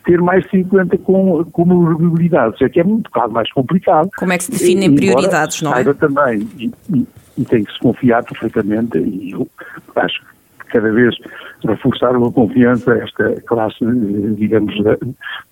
Ter 0.04 0.20
mais 0.20 0.48
50 0.50 0.98
com, 0.98 1.44
com 1.44 1.64
mobilidades, 1.64 2.60
é 2.60 2.68
que 2.68 2.80
é 2.80 2.84
um 2.84 2.98
bocado 2.98 3.32
mais 3.32 3.50
complicado. 3.52 4.10
Como 4.16 4.32
é 4.32 4.38
que 4.38 4.44
se 4.44 4.50
definem 4.50 4.94
prioridades, 4.94 5.62
não 5.62 5.70
é? 5.70 5.74
Saiba 5.74 5.94
também, 5.94 6.48
e, 6.58 6.72
e, 6.92 7.06
e, 7.38 7.44
tem 7.44 7.64
que 7.64 7.72
se 7.72 7.78
confiar 7.78 8.24
perfeitamente, 8.24 8.98
e 8.98 9.32
eu 9.32 9.48
acho 9.96 10.20
que 10.20 10.66
cada 10.72 10.92
vez 10.92 11.14
reforçar 11.64 12.16
uma 12.16 12.30
confiança 12.30 12.92
esta 12.94 13.40
classe, 13.42 13.78
digamos, 14.36 14.74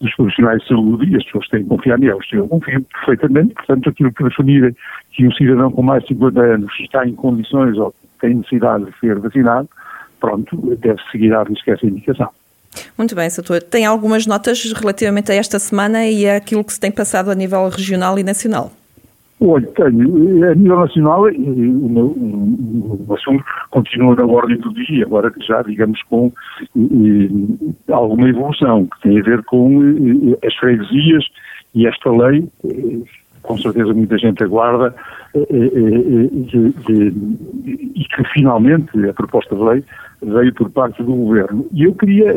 dos 0.01 0.15
profissionais 0.17 0.61
de 0.63 0.69
saúde, 0.69 1.11
e 1.11 1.17
as 1.17 1.25
pessoas 1.25 1.49
têm 1.49 1.63
que 1.63 1.69
confiar 1.69 1.99
neles. 1.99 2.27
Eu 2.33 2.49
confio 2.49 2.83
perfeitamente, 2.83 3.55
portanto, 3.55 3.89
aquilo 3.91 4.13
que 4.13 4.25
definirem 4.25 4.77
que 5.13 5.27
um 5.27 5.33
cidadão 5.33 5.71
com 5.71 5.83
mais 5.83 6.03
de 6.03 6.09
50 6.09 6.41
anos 6.41 6.73
está 6.81 7.07
em 7.07 7.15
condições 7.15 7.79
ou 7.79 7.95
tem 8.21 8.35
necessidade 8.35 8.87
de 8.87 8.99
ser 8.99 9.19
vacinado, 9.21 9.69
pronto, 10.21 10.77
deve 10.77 11.01
seguir 11.13 11.33
a 11.33 11.45
risca 11.45 11.73
essa 11.73 11.87
indicação. 11.87 12.31
Muito 12.97 13.15
bem, 13.15 13.29
Soutor. 13.29 13.63
Tem 13.63 13.85
algumas 13.85 14.27
notas 14.27 14.73
relativamente 14.73 15.31
a 15.31 15.35
esta 15.35 15.59
semana 15.59 16.07
e 16.07 16.29
a 16.29 16.37
aquilo 16.37 16.65
que 16.65 16.73
se 16.73 16.81
tem 16.81 16.91
passado 16.91 17.31
a 17.31 17.35
nível 17.35 17.69
regional 17.69 18.19
e 18.19 18.23
nacional? 18.23 18.73
Olha, 19.39 19.67
tenho. 19.67 20.51
A 20.51 20.55
nível 20.55 20.79
nacional, 20.79 21.25
o, 21.25 21.29
o, 21.29 23.05
o 23.07 23.15
assunto 23.15 23.45
continua 23.71 24.17
na 24.17 24.25
ordem 24.25 24.57
do 24.57 24.73
dia, 24.73 25.05
agora 25.05 25.31
já, 25.47 25.61
digamos, 25.63 26.03
com 26.05 26.33
e, 26.75 27.29
alguma 27.93 28.31
evolução, 28.31 28.87
que 28.87 29.03
tem 29.03 29.21
a 29.21 29.23
ver 29.23 29.43
com 29.45 30.35
as 30.43 30.55
freguesias 30.55 31.27
e 31.75 31.87
esta 31.87 32.11
lei, 32.11 32.49
com 33.47 33.57
certeza 33.59 33.95
muita 33.95 34.19
gente 34.19 34.43
aguarda, 34.43 34.95
de, 35.35 36.71
de, 36.71 37.15
e 37.95 38.05
que 38.05 38.25
finalmente 38.33 39.09
a 39.09 39.13
proposta 39.13 39.55
de 39.55 39.63
lei 39.63 39.85
veio 40.23 40.53
por 40.55 40.71
parte 40.71 41.03
do 41.03 41.15
governo. 41.15 41.67
E 41.73 41.85
eu 41.85 41.95
queria, 41.95 42.35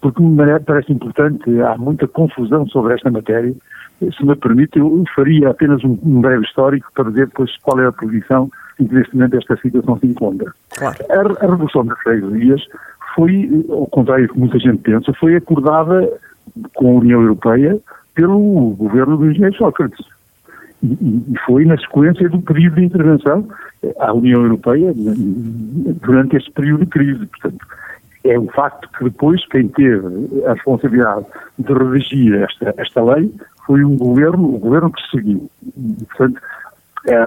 porque 0.00 0.22
me 0.22 0.60
parece 0.60 0.92
importante, 0.92 1.60
há 1.60 1.76
muita 1.76 2.06
confusão 2.06 2.66
sobre 2.68 2.94
esta 2.94 3.10
matéria, 3.10 3.54
se 4.00 4.24
me 4.24 4.34
permite, 4.34 4.78
eu 4.78 5.04
faria 5.14 5.50
apenas 5.50 5.84
um, 5.84 6.20
breve 6.20 6.44
histórico 6.44 6.90
para 6.94 7.10
ver 7.10 7.26
depois 7.26 7.54
qual 7.58 7.78
é 7.80 7.86
a 7.86 7.92
posição 7.92 8.50
em 8.78 8.86
que 8.86 8.94
neste 8.94 9.14
momento 9.14 9.36
esta 9.36 9.56
situação 9.56 9.98
se 9.98 10.06
encontra. 10.06 10.52
Claro. 10.70 10.96
A, 11.10 11.44
a 11.44 11.50
Revolução 11.50 11.84
das 11.84 11.98
Freguesias 12.00 12.62
foi, 13.14 13.66
ao 13.68 13.86
contrário 13.86 14.26
do 14.26 14.32
que 14.32 14.40
muita 14.40 14.58
gente 14.58 14.78
pensa, 14.78 15.12
foi 15.12 15.36
acordada 15.36 16.10
com 16.74 16.96
a 16.96 17.00
União 17.00 17.20
Europeia 17.20 17.78
pelo 18.14 18.74
governo 18.76 19.16
do 19.16 19.30
engenheiro 19.30 19.56
Sócrates. 19.56 20.04
E, 20.82 21.34
foi 21.44 21.64
na 21.64 21.76
sequência 21.78 22.28
do 22.28 22.40
período 22.40 22.76
de 22.76 22.84
intervenção 22.84 23.46
à 23.98 24.12
União 24.12 24.42
Europeia 24.42 24.92
durante 24.94 26.36
este 26.36 26.50
período 26.52 26.84
de 26.84 26.90
crise. 26.90 27.26
Portanto, 27.26 27.66
é 28.24 28.38
um 28.38 28.48
facto 28.48 28.88
que 28.96 29.04
depois 29.04 29.44
quem 29.46 29.68
teve 29.68 30.06
a 30.46 30.54
responsabilidade 30.54 31.26
de 31.58 31.72
redigir 31.72 32.34
esta, 32.42 32.74
esta 32.76 33.02
lei 33.02 33.32
foi 33.66 33.84
um 33.84 33.96
governo, 33.96 34.54
o 34.54 34.58
governo 34.58 34.90
que 34.92 35.10
seguiu. 35.10 35.50
E, 35.76 36.04
portanto, 36.04 36.40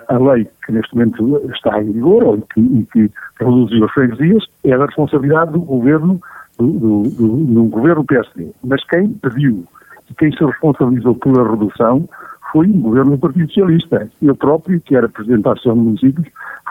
a 0.08 0.18
lei 0.18 0.48
que 0.66 0.72
neste 0.72 0.94
momento 0.96 1.42
está 1.54 1.82
em 1.82 1.92
vigor, 1.92 2.24
ou 2.24 2.42
que, 2.42 2.60
e 2.60 2.88
que 2.92 3.12
reduziu 3.40 3.86
as 3.86 3.92
freguesias, 3.92 4.46
é 4.64 4.78
da 4.78 4.86
responsabilidade 4.86 5.52
do 5.52 5.62
governo, 5.62 6.22
do, 6.60 6.68
do, 6.68 7.04
do, 7.10 7.38
do 7.38 7.64
governo 7.66 8.04
PSD. 8.04 8.52
Mas 8.64 8.84
quem 8.86 9.10
pediu 9.10 9.64
e 9.64 9.66
quem 10.18 10.32
se 10.32 10.44
responsabilizou 10.44 11.16
pela 11.16 11.50
redução 11.50 12.08
foi 12.52 12.68
o 12.70 12.80
governo 12.80 13.12
do 13.12 13.18
Partido 13.18 13.48
Socialista. 13.48 14.10
Eu 14.22 14.36
próprio, 14.36 14.80
que 14.82 14.96
era 14.96 15.10
Presidente 15.10 15.44
da 15.44 15.54
Associação 15.54 15.78
de 15.78 15.86
Municípios, 15.86 16.28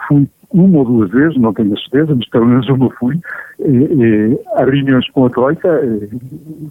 fui 0.07 0.27
uma 0.53 0.79
ou 0.79 0.85
duas 0.85 1.09
vezes, 1.09 1.37
não 1.37 1.53
tenho 1.53 1.73
a 1.73 1.77
certeza, 1.77 2.15
mas 2.15 2.29
pelo 2.29 2.45
menos 2.45 2.69
uma 2.69 2.89
fui, 2.91 3.19
eh, 3.59 3.65
eh, 3.65 4.39
a 4.55 4.63
reuniões 4.63 5.09
com 5.09 5.25
a 5.25 5.29
Troika, 5.29 5.67
eh, 5.67 6.09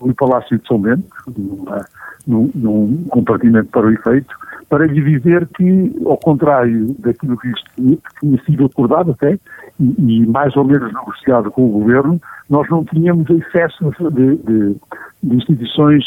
no 0.00 0.14
Palácio 0.14 0.56
de 0.58 0.66
São 0.66 0.78
Bento, 0.78 1.04
numa, 1.36 1.84
num, 2.26 2.50
num 2.54 3.04
compartimento 3.10 3.68
para 3.70 3.86
o 3.86 3.90
efeito, 3.90 4.34
para 4.68 4.86
lhe 4.86 5.02
dizer 5.02 5.48
que, 5.48 5.92
ao 6.06 6.16
contrário 6.16 6.94
daquilo 7.00 7.36
que, 7.36 7.52
tinha 8.20 8.42
sido 8.44 8.66
acordado 8.66 9.10
até, 9.10 9.38
e, 9.80 9.94
e, 9.98 10.26
mais 10.26 10.56
ou 10.56 10.64
menos 10.64 10.92
negociado 10.92 11.50
com 11.50 11.66
o 11.66 11.80
Governo, 11.80 12.20
nós 12.48 12.68
não 12.70 12.84
tínhamos 12.84 13.28
excesso 13.30 13.90
de, 14.12 14.36
de, 14.36 14.76
de 15.24 15.36
instituições 15.36 16.04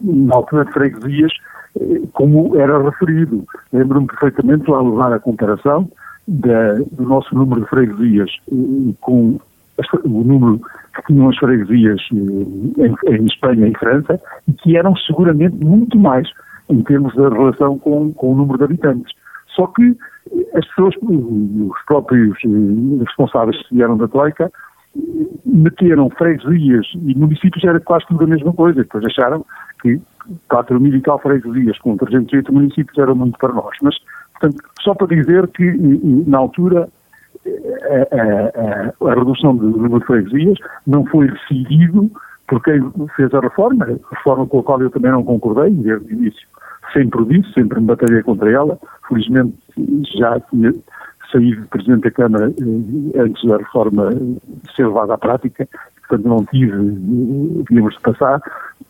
na 0.00 0.34
altura 0.34 0.64
de 0.64 0.72
freguesias 0.72 1.32
como 2.12 2.56
era 2.56 2.82
referido. 2.82 3.44
Lembro-me 3.72 4.06
perfeitamente, 4.06 4.70
lá 4.70 4.80
levar 4.80 5.12
a 5.12 5.18
comparação 5.18 5.63
da, 6.26 6.74
do 6.92 7.02
nosso 7.02 7.34
número 7.34 7.62
de 7.62 7.68
freguesias 7.68 8.30
com 9.00 9.38
o 10.04 10.24
número 10.24 10.60
que 10.94 11.02
tinham 11.06 11.28
as 11.28 11.36
freguesias 11.36 12.00
em, 12.12 12.94
em, 13.12 13.26
Espanha 13.26 13.66
e 13.66 13.76
França, 13.76 14.20
e 14.46 14.52
que 14.52 14.76
eram 14.76 14.94
seguramente 14.96 15.56
muito 15.56 15.98
mais 15.98 16.28
em 16.70 16.82
termos 16.82 17.14
da 17.14 17.28
relação 17.28 17.78
com, 17.78 18.12
com 18.12 18.32
o 18.32 18.36
número 18.36 18.58
de 18.58 18.64
habitantes. 18.64 19.12
Só 19.48 19.66
que 19.68 19.96
as 20.54 20.66
pessoas, 20.68 20.94
os 21.02 21.84
próprios 21.86 22.36
responsáveis 23.00 23.60
que 23.66 23.74
vieram 23.74 23.96
da 23.96 24.08
Troika, 24.08 24.50
meteram 25.44 26.08
freguesias 26.10 26.86
e 26.94 27.14
municípios 27.14 27.64
era 27.64 27.80
quase 27.80 28.06
tudo 28.06 28.24
a 28.24 28.28
mesma 28.28 28.52
coisa, 28.52 28.82
depois 28.82 29.04
acharam 29.04 29.44
que 29.82 30.00
4 30.48 30.80
mil 30.80 30.94
e 30.94 31.00
tal 31.00 31.18
freguesias 31.18 31.78
com 31.78 31.96
308 31.96 32.52
municípios 32.52 32.96
era 32.96 33.14
muito 33.14 33.38
para 33.38 33.52
nós. 33.52 33.76
Mas, 33.82 33.96
portanto, 34.34 34.62
só 34.80 34.94
para 34.94 35.08
dizer 35.08 35.48
que 35.48 35.64
na 36.26 36.38
altura 36.38 36.88
a, 37.46 39.06
a, 39.06 39.08
a, 39.08 39.12
a 39.12 39.14
redução 39.14 39.56
do 39.56 39.70
número 39.70 40.00
de 40.00 40.06
freguesias 40.06 40.58
não 40.86 41.04
foi 41.06 41.30
decidido 41.30 42.10
por 42.48 42.62
quem 42.62 42.80
fez 43.16 43.32
a 43.34 43.40
reforma, 43.40 43.86
reforma 44.10 44.46
com 44.46 44.60
a 44.60 44.62
qual 44.62 44.80
eu 44.80 44.90
também 44.90 45.10
não 45.10 45.24
concordei 45.24 45.70
desde 45.70 46.06
o 46.06 46.12
início. 46.12 46.46
Sempre 46.92 47.24
disse, 47.24 47.52
sempre 47.54 47.80
me 47.80 47.86
batalhei 47.86 48.22
contra 48.22 48.50
ela. 48.50 48.78
Felizmente 49.08 49.56
já 50.16 50.38
tinha 50.40 50.72
saído 51.32 51.66
Presidente 51.68 52.02
da 52.02 52.10
Câmara 52.10 52.50
eh, 52.50 53.20
antes 53.20 53.42
da 53.44 53.56
reforma 53.56 54.10
ser 54.76 54.86
levada 54.86 55.14
à 55.14 55.18
prática 55.18 55.66
portanto 56.08 56.28
não 56.28 56.44
tive, 56.44 56.72
víamos 57.68 57.94
de 57.94 58.00
passar 58.00 58.40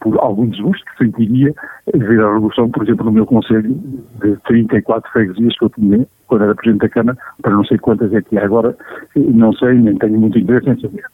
por 0.05 0.21
algum 0.21 0.47
desgosto 0.47 0.85
que 0.85 1.05
sentiria 1.05 1.55
ver 1.95 2.21
a 2.21 2.35
redução, 2.35 2.69
por 2.69 2.83
exemplo, 2.83 3.07
no 3.07 3.13
meu 3.13 3.25
Conselho, 3.25 3.75
de 4.23 4.37
34 4.45 5.11
freguesias 5.11 5.57
que 5.57 5.65
eu 5.65 5.71
tinha 5.71 6.07
quando 6.27 6.45
era 6.45 6.55
Presidente 6.55 6.83
da 6.83 6.89
Câmara, 6.91 7.19
para 7.41 7.53
não 7.53 7.65
sei 7.65 7.79
quantas 7.79 8.13
é 8.13 8.21
que 8.21 8.37
há 8.37 8.45
agora, 8.45 8.77
não 9.17 9.55
sei, 9.55 9.73
nem 9.73 9.97
tenho 9.97 10.21
muito 10.21 10.39
interesse 10.39 10.69
em 10.69 10.79
saber. 10.79 11.05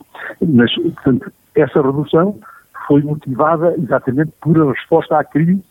Mas, 0.44 0.74
portanto, 0.74 1.32
essa 1.54 1.80
redução 1.80 2.36
foi 2.88 3.00
motivada 3.02 3.76
exatamente 3.78 4.32
por 4.40 4.60
a 4.60 4.72
resposta 4.72 5.18
à 5.18 5.22
crise 5.22 5.62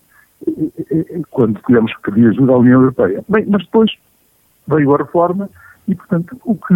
quando 1.31 1.59
tivemos 1.67 1.93
que 1.97 2.11
pedir 2.11 2.29
ajuda 2.29 2.53
à 2.53 2.57
União 2.57 2.79
Europeia. 2.79 3.21
Bem, 3.27 3.45
mas 3.49 3.65
depois 3.65 3.91
veio 4.65 4.95
a 4.95 4.97
reforma 4.97 5.49
e, 5.89 5.95
portanto, 5.95 6.39
o 6.45 6.55
que 6.55 6.73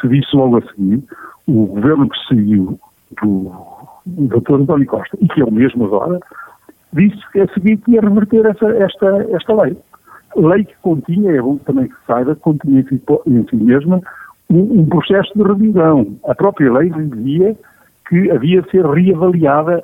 se 0.00 0.08
disse 0.08 0.36
logo 0.36 0.58
a 0.58 0.62
seguir, 0.62 1.02
o 1.48 1.66
governo 1.66 2.08
que 2.08 2.28
seguiu 2.28 2.78
do 3.20 3.52
Dr. 4.06 4.54
António 4.54 4.86
Costa, 4.86 5.16
e 5.20 5.28
que 5.28 5.40
é 5.40 5.44
o 5.44 5.52
mesmo 5.52 5.84
agora, 5.84 6.20
disse 6.92 7.20
que 7.32 7.40
a 7.40 7.48
seguir 7.48 7.76
que 7.78 7.92
ia 7.92 8.00
reverter 8.00 8.46
essa, 8.46 8.68
esta, 8.76 9.26
esta 9.30 9.62
lei. 9.62 9.76
Lei 10.36 10.64
que 10.64 10.74
continha, 10.82 11.32
é 11.32 11.40
bom 11.40 11.56
também 11.58 11.88
que 11.88 11.94
saiba, 12.06 12.34
continha 12.36 12.80
em 12.80 13.46
si 13.48 13.56
mesma 13.56 14.00
um, 14.48 14.80
um, 14.80 14.86
processo 14.86 15.32
de 15.34 15.42
revisão. 15.42 16.16
A 16.26 16.34
própria 16.34 16.72
lei 16.72 16.90
dizia 16.90 17.56
que 18.08 18.30
havia 18.30 18.62
de 18.62 18.70
ser 18.70 18.84
reavaliada 18.84 19.82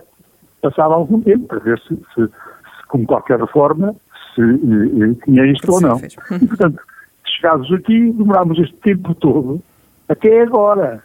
passado 0.60 0.94
algum 0.94 1.20
tempo, 1.20 1.46
para 1.46 1.58
ver 1.60 1.78
se, 1.80 1.96
se, 2.14 2.26
se 2.26 2.86
como 2.88 3.06
qualquer 3.06 3.40
reforma, 3.40 3.94
se 4.34 4.40
eh, 4.42 5.10
eh 5.10 5.14
tinha 5.24 5.46
isto 5.46 5.72
ou 5.72 5.80
não. 5.80 6.00
E, 6.40 6.46
portanto, 6.46 6.80
chegados 7.24 7.72
aqui, 7.72 8.12
demorámos 8.12 8.58
este 8.58 8.74
tempo 8.76 9.14
todo 9.14 9.60
até 10.08 10.42
agora. 10.42 11.02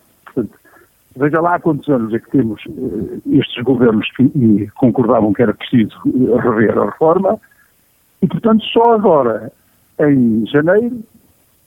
Veja 1.16 1.42
lá 1.42 1.56
há 1.56 1.60
quantos 1.60 1.90
anos 1.90 2.14
é 2.14 2.20
que 2.20 2.32
temos 2.32 2.64
uh, 2.68 3.22
estes 3.32 3.64
governos 3.64 4.10
que 4.16 4.68
concordavam 4.76 5.34
que 5.34 5.42
era 5.42 5.54
preciso 5.54 5.96
uh, 6.06 6.38
rever 6.38 6.78
a 6.78 6.86
reforma. 6.86 7.38
E, 8.22 8.28
portanto, 8.28 8.64
só 8.66 8.94
agora, 8.94 9.52
em 10.00 10.46
janeiro, 10.48 11.02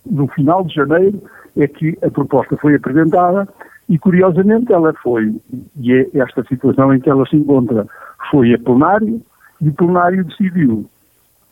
no 0.06 0.26
final 0.28 0.64
de 0.64 0.74
janeiro, 0.74 1.22
é 1.56 1.66
que 1.66 1.96
a 2.02 2.10
proposta 2.10 2.56
foi 2.56 2.74
apresentada 2.74 3.46
e, 3.88 3.98
curiosamente, 3.98 4.72
ela 4.72 4.92
foi, 4.94 5.34
e 5.76 5.92
é 5.92 6.08
esta 6.14 6.42
situação 6.44 6.94
em 6.94 7.00
que 7.00 7.10
ela 7.10 7.26
se 7.26 7.36
encontra, 7.36 7.86
foi 8.30 8.54
a 8.54 8.58
plenário 8.58 9.20
e 9.60 9.68
o 9.68 9.74
plenário 9.74 10.24
decidiu, 10.24 10.88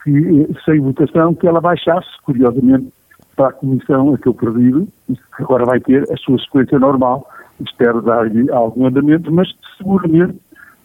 que, 0.02 0.10
eh, 0.10 0.60
sem 0.64 0.80
votação, 0.80 1.34
que 1.34 1.46
ela 1.46 1.60
baixasse, 1.60 2.08
curiosamente, 2.24 2.92
para 3.36 3.48
a 3.48 3.52
comissão 3.52 4.14
a 4.14 4.18
que 4.18 4.28
eu 4.28 4.34
perdido, 4.34 4.88
que 5.06 5.42
agora 5.42 5.64
vai 5.64 5.80
ter 5.80 6.10
a 6.10 6.16
sua 6.16 6.38
sequência 6.38 6.78
normal, 6.78 7.28
espero 7.60 8.02
dar-lhe 8.02 8.50
algum 8.50 8.86
andamento, 8.86 9.32
mas 9.32 9.48
seguramente 9.76 10.38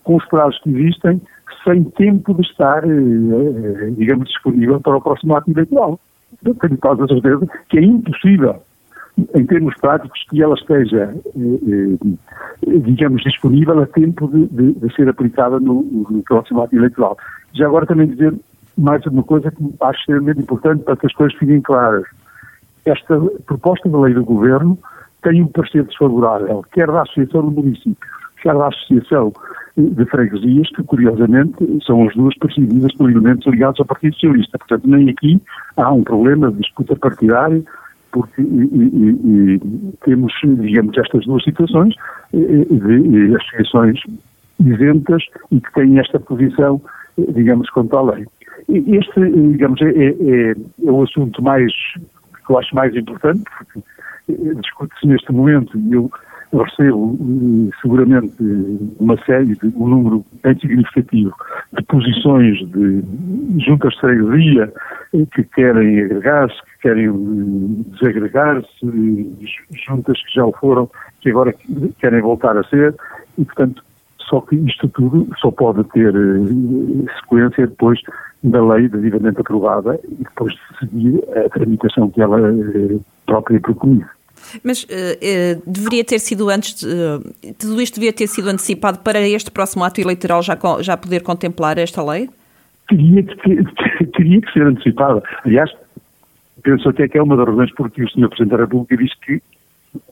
com 0.03 0.15
os 0.15 0.25
prazos 0.27 0.57
que 0.61 0.69
existem, 0.69 1.21
sem 1.65 1.83
tempo 1.83 2.33
de 2.33 2.41
estar, 2.41 2.81
eh, 2.85 2.89
eh, 2.89 3.91
digamos, 3.97 4.29
disponível 4.29 4.79
para 4.79 4.95
o 4.95 5.01
próximo 5.01 5.35
ato 5.35 5.51
eleitoral. 5.51 5.99
Tenho 6.43 6.77
quase 6.77 7.03
a 7.03 7.07
certeza 7.07 7.45
que 7.67 7.77
é 7.77 7.83
impossível, 7.83 8.55
em 9.35 9.45
termos 9.45 9.75
práticos, 9.81 10.23
que 10.29 10.41
ela 10.41 10.55
esteja, 10.55 11.13
eh, 11.35 12.77
digamos, 12.85 13.21
disponível 13.23 13.81
a 13.81 13.85
tempo 13.85 14.29
de, 14.29 14.47
de, 14.47 14.73
de 14.73 14.95
ser 14.95 15.09
aplicada 15.09 15.59
no, 15.59 15.83
no, 15.83 16.23
próximo 16.23 16.61
ato 16.61 16.73
eleitoral. 16.73 17.17
Já 17.53 17.65
agora 17.65 17.85
também 17.85 18.07
dizer 18.07 18.33
mais 18.77 19.05
uma 19.07 19.23
coisa 19.23 19.51
que 19.51 19.63
acho 19.81 19.99
extremamente 19.99 20.39
importante 20.39 20.83
para 20.83 20.95
que 20.95 21.07
as 21.07 21.13
coisas 21.13 21.37
fiquem 21.37 21.59
claras. 21.59 22.05
Esta 22.85 23.19
proposta 23.45 23.89
da 23.89 23.99
lei 23.99 24.13
do 24.13 24.23
Governo 24.23 24.77
tem 25.27 25.41
um 25.41 25.47
parecer 25.47 25.83
desfavorável, 25.83 26.63
quer 26.71 26.87
da 26.87 27.01
Associação 27.01 27.49
de 27.49 27.55
Municípios, 27.55 27.97
quer 28.41 28.53
da 28.53 28.67
Associação 28.67 29.33
de 29.75 30.05
Freguesias, 30.05 30.69
que 30.69 30.83
curiosamente 30.83 31.55
são 31.85 32.07
as 32.07 32.15
duas 32.15 32.35
presididas 32.37 32.93
por 32.95 33.11
elementos 33.11 33.45
ligados 33.45 33.79
ao 33.79 33.85
Partido 33.85 34.13
Socialista. 34.13 34.57
Portanto, 34.57 34.87
nem 34.87 35.09
aqui 35.09 35.41
há 35.75 35.91
um 35.91 36.03
problema 36.03 36.49
de 36.51 36.59
disputa 36.59 36.95
partidária, 36.95 37.61
porque 38.11 38.41
e, 38.41 38.45
e, 38.45 39.55
e, 39.55 39.59
temos, 40.05 40.33
digamos, 40.41 40.97
estas 40.97 41.25
duas 41.25 41.43
situações 41.43 41.93
de 42.33 43.35
associações 43.35 43.99
isentas 44.59 45.23
e 45.51 45.59
que 45.59 45.73
têm 45.73 45.99
esta 45.99 46.19
posição, 46.19 46.81
digamos, 47.17 47.69
contra 47.69 47.99
a 47.99 48.03
lei. 48.13 48.25
Este, 48.69 49.29
digamos, 49.51 49.79
é, 49.81 49.89
é, 49.89 50.51
é 50.51 50.91
o 50.91 51.03
assunto 51.03 51.43
mais, 51.43 51.71
que 52.45 52.51
eu 52.51 52.57
acho 52.57 52.73
mais 52.73 52.95
importante, 52.95 53.43
porque 53.57 53.81
discute-se 54.27 55.07
neste 55.07 55.31
momento 55.31 55.77
e 55.77 55.93
eu 55.93 56.11
recebo 56.53 57.17
seguramente 57.81 58.35
uma 58.99 59.17
série, 59.25 59.55
de, 59.55 59.67
um 59.75 59.87
número 59.87 60.25
bem 60.43 60.57
significativo 60.59 61.33
de 61.73 61.83
posições 61.83 62.57
de 62.69 63.03
juntas 63.59 63.93
de 63.93 63.99
freguesia 63.99 64.73
que 65.33 65.43
querem 65.43 66.01
agregar-se, 66.01 66.55
que 66.55 66.81
querem 66.83 67.11
desagregar-se, 67.91 68.67
juntas 69.87 70.21
que 70.23 70.35
já 70.35 70.45
o 70.45 70.53
foram, 70.53 70.89
que 71.21 71.29
agora 71.29 71.53
querem 71.99 72.21
voltar 72.21 72.57
a 72.57 72.63
ser, 72.63 72.95
e 73.37 73.45
portanto 73.45 73.83
só 74.19 74.41
que 74.41 74.55
isto 74.55 74.87
tudo 74.89 75.27
só 75.39 75.51
pode 75.51 75.83
ter 75.85 76.13
eh, 76.13 77.19
sequência 77.21 77.65
depois 77.65 77.99
da 78.43 78.63
lei 78.65 78.89
devidamente 78.89 79.39
aprovada 79.39 79.97
e 80.03 80.23
depois 80.23 80.53
de 80.53 80.79
seguir 80.79 81.23
a 81.37 81.49
tramitação 81.49 82.09
que 82.09 82.21
ela 82.21 82.39
própria 83.25 83.59
preconiza. 83.59 84.16
Mas 84.63 84.83
uh, 84.83 84.87
uh, 84.87 85.61
deveria 85.65 86.03
ter 86.03 86.19
sido 86.19 86.49
antes, 86.49 86.75
de, 86.75 86.87
uh, 86.87 87.53
tudo 87.57 87.81
isto 87.81 87.95
devia 87.95 88.13
ter 88.13 88.27
sido 88.27 88.49
antecipado 88.49 88.99
para 88.99 89.19
este 89.27 89.51
próximo 89.51 89.83
ato 89.83 89.99
eleitoral 90.01 90.41
já, 90.41 90.57
já 90.81 90.97
poder 90.97 91.21
contemplar 91.21 91.77
esta 91.77 92.03
lei? 92.03 92.29
Teria 92.87 93.23
que, 93.23 94.05
teria 94.15 94.41
que 94.41 94.53
ser 94.53 94.63
antecipada. 94.63 95.21
Aliás, 95.45 95.71
penso 96.63 96.89
até 96.89 97.07
que 97.07 97.17
é 97.17 97.23
uma 97.23 97.35
das 97.35 97.47
razões 97.47 97.71
porque 97.75 98.03
o 98.03 98.09
Sr. 98.09 98.29
Presidente 98.29 98.51
da 98.51 98.57
República 98.57 98.97
disse 98.97 99.15
que, 99.21 99.41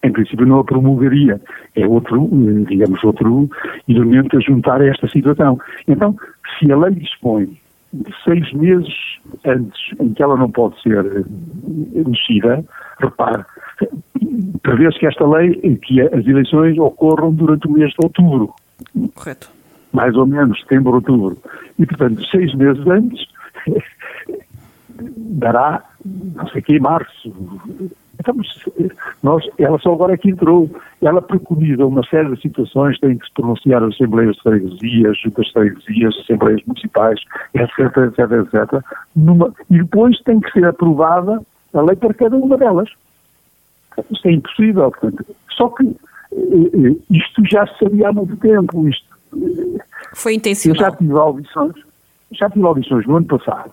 em 0.03 0.11
princípio, 0.11 0.45
não 0.45 0.59
a 0.59 0.63
promulgaria. 0.63 1.41
É 1.75 1.87
outro, 1.87 2.29
digamos, 2.67 3.03
outro 3.03 3.49
elemento 3.87 4.37
a 4.37 4.39
juntar 4.39 4.81
a 4.81 4.87
esta 4.87 5.07
situação. 5.07 5.59
Então, 5.87 6.15
se 6.57 6.71
a 6.71 6.77
lei 6.77 6.95
dispõe 6.95 7.57
seis 8.23 8.51
meses 8.53 8.93
antes 9.45 9.79
em 9.99 10.13
que 10.13 10.21
ela 10.21 10.35
não 10.35 10.51
pode 10.51 10.81
ser 10.81 11.05
eh, 11.05 12.03
mexida, 12.05 12.63
repare, 12.99 13.43
prevê-se 14.61 14.99
que 14.99 15.07
esta 15.07 15.27
lei, 15.27 15.77
que 15.77 16.01
as 16.01 16.25
eleições 16.25 16.77
ocorram 16.77 17.31
durante 17.31 17.67
o 17.67 17.71
mês 17.71 17.91
de 17.91 17.97
outubro. 18.03 18.53
Correto. 19.13 19.49
Mais 19.93 20.15
ou 20.15 20.25
menos, 20.25 20.59
setembro, 20.61 20.95
outubro. 20.95 21.37
E, 21.79 21.85
portanto, 21.85 22.25
seis 22.29 22.53
meses 22.55 22.85
antes, 22.87 23.27
dará, 24.89 25.83
não 26.03 26.47
sei 26.47 26.61
que, 26.61 26.79
março. 26.79 27.33
Então, 28.19 28.35
nós, 29.21 29.45
ela 29.57 29.77
só 29.79 29.93
agora 29.93 30.13
é 30.13 30.17
que 30.17 30.29
entrou. 30.29 30.69
Ela 31.01 31.21
preconiza 31.21 31.85
uma 31.85 32.03
série 32.05 32.33
de 32.33 32.41
situações, 32.41 32.99
tem 32.99 33.17
que 33.17 33.25
se 33.25 33.33
pronunciar 33.33 33.83
as 33.83 33.93
assembleias 33.93 34.35
de 34.35 34.41
freguesias, 34.41 35.17
juntas 35.21 35.45
de 35.47 35.53
freguesias, 35.53 36.17
assembleias 36.19 36.61
municipais, 36.65 37.19
etc, 37.53 37.79
etc, 37.79 38.31
etc. 38.31 38.83
Numa, 39.15 39.53
e 39.69 39.77
depois 39.77 40.19
tem 40.21 40.39
que 40.39 40.51
ser 40.51 40.65
aprovada 40.65 41.41
a 41.75 41.81
lei 41.81 41.95
para 41.95 42.13
cada 42.13 42.35
uma 42.35 42.57
delas. 42.57 42.89
Isto 44.11 44.27
é 44.27 44.31
impossível, 44.31 44.91
portanto. 44.91 45.25
Só 45.51 45.69
que 45.69 45.83
eh, 45.85 45.87
eh, 46.31 46.95
isto 47.09 47.43
já 47.45 47.65
se 47.67 47.79
sabia 47.79 48.09
há 48.09 48.13
muito 48.13 48.35
tempo. 48.37 48.87
Isto, 48.87 49.05
Foi 50.13 50.35
intencional. 50.35 50.75
Eu 50.75 50.85
já 50.85 50.97
tive 50.97 51.13
audições, 51.13 51.73
já 52.31 52.49
tive 52.49 52.65
audições 52.65 53.05
no 53.05 53.17
ano 53.17 53.25
passado, 53.25 53.71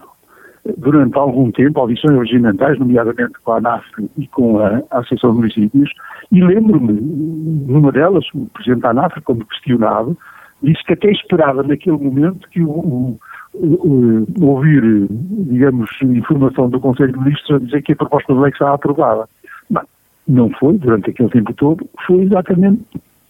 durante 0.79 1.19
algum 1.19 1.51
tempo, 1.51 1.81
audições 1.81 2.19
regimentais, 2.19 2.79
nomeadamente 2.79 3.33
com 3.43 3.53
a 3.53 3.57
ANAF 3.57 3.85
e 4.17 4.27
com 4.29 4.59
a 4.61 4.83
Associação 4.91 5.33
de 5.33 5.39
Municípios, 5.39 5.91
e 6.31 6.41
lembro-me, 6.41 6.93
numa 6.93 7.91
delas, 7.91 8.25
o 8.35 8.47
Presidente 8.47 8.83
da 8.83 8.91
ANAF, 8.91 9.21
quando 9.23 9.45
questionado, 9.47 10.17
disse 10.63 10.83
que 10.85 10.93
até 10.93 11.11
esperava 11.11 11.63
naquele 11.63 11.97
momento 11.97 12.49
que 12.49 12.63
o, 12.63 12.71
o, 12.71 13.21
o, 13.55 14.25
ouvir, 14.41 14.83
digamos, 15.11 15.91
informação 16.03 16.69
do 16.69 16.81
Conselho 16.81 17.13
de 17.13 17.19
Ministros 17.19 17.63
a 17.63 17.65
dizer 17.65 17.83
que 17.83 17.93
a 17.93 17.97
proposta 17.97 18.33
de 18.33 18.41
lei 18.41 18.51
estava 18.51 18.75
aprovada. 18.75 19.29
Mas 19.69 19.87
não 20.27 20.51
foi, 20.51 20.79
durante 20.79 21.11
aquele 21.11 21.29
tempo 21.31 21.53
todo, 21.55 21.89
foi 22.07 22.23
exatamente 22.23 22.83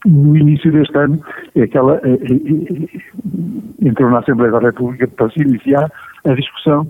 no 0.04 0.36
início 0.36 0.72
deste 0.72 0.96
ano, 0.98 1.22
é 1.54 1.62
aquela 1.62 1.96
eh, 2.04 2.18
eh, 2.22 2.84
eh, 2.84 3.88
entrou 3.88 4.10
na 4.10 4.18
Assembleia 4.18 4.50
da 4.50 4.58
República 4.58 5.06
para 5.06 5.30
se 5.30 5.40
iniciar 5.40 5.90
a 6.24 6.34
discussão. 6.34 6.86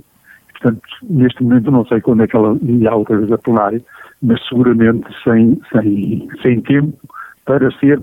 Portanto, 0.53 0.83
neste 1.03 1.43
momento 1.43 1.71
não 1.71 1.85
sei 1.87 2.01
quando 2.01 2.23
é 2.23 2.27
que 2.27 2.37
ela 2.37 2.57
irá 2.62 2.95
outra 2.95 3.19
vez 3.19 3.31
a 3.31 3.39
plenária, 3.39 3.83
mas 4.23 4.41
seguramente 4.49 5.07
sem, 5.25 5.61
sem, 5.73 6.29
sem 6.41 6.61
tempo 6.62 6.97
para 7.45 7.71
ser 7.73 8.01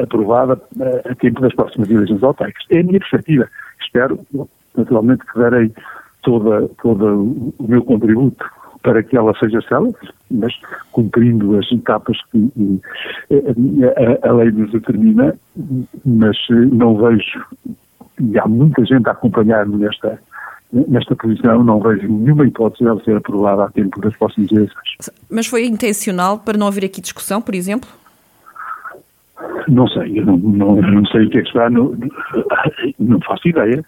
aprovada 0.00 0.60
a 1.08 1.14
tempo 1.16 1.40
das 1.40 1.54
próximas 1.54 1.90
eleições 1.90 2.22
autárquicas. 2.22 2.66
É 2.70 2.80
a 2.80 2.84
minha 2.84 2.98
perspectiva. 2.98 3.48
Espero, 3.84 4.18
naturalmente, 4.76 5.24
que 5.26 5.38
darei 5.38 5.72
todo 6.22 6.68
todo 6.82 7.52
o 7.58 7.66
meu 7.68 7.82
contributo 7.84 8.44
para 8.82 9.02
que 9.02 9.16
ela 9.16 9.32
seja 9.38 9.60
célebre, 9.62 10.08
mas 10.30 10.52
cumprindo 10.92 11.58
as 11.58 11.72
etapas 11.72 12.18
que 12.30 12.80
a, 13.32 14.28
a, 14.28 14.30
a 14.30 14.32
lei 14.34 14.50
nos 14.50 14.70
determina, 14.72 15.34
mas 16.04 16.36
não 16.70 16.96
vejo, 16.98 17.44
e 18.20 18.38
há 18.38 18.46
muita 18.46 18.84
gente 18.84 19.08
a 19.08 19.12
acompanhar-me 19.12 19.76
nesta, 19.76 20.20
nesta 20.70 21.16
posição, 21.16 21.64
não 21.64 21.80
vejo 21.80 22.06
nenhuma 22.06 22.46
hipótese 22.46 22.84
de 22.84 22.90
ela 22.90 23.02
ser 23.02 23.16
aprovada 23.16 23.64
a 23.64 23.70
tempo 23.70 23.98
das 24.02 24.14
próximas 24.16 24.52
eleições. 24.52 24.96
Mas 25.30 25.46
foi 25.46 25.64
intencional 25.64 26.38
para 26.38 26.58
não 26.58 26.66
haver 26.66 26.84
aqui 26.84 27.00
discussão, 27.00 27.40
por 27.40 27.54
exemplo? 27.54 27.88
Não 29.68 29.88
sei, 29.88 30.20
eu 30.20 30.26
não, 30.26 30.36
não, 30.36 30.76
não 30.76 31.06
sei 31.06 31.26
o 31.26 31.30
que 31.30 31.38
é 31.38 31.42
que 31.42 31.48
está, 31.48 31.68
no, 31.68 31.96
não 32.98 33.20
faço 33.20 33.48
ideia 33.48 33.84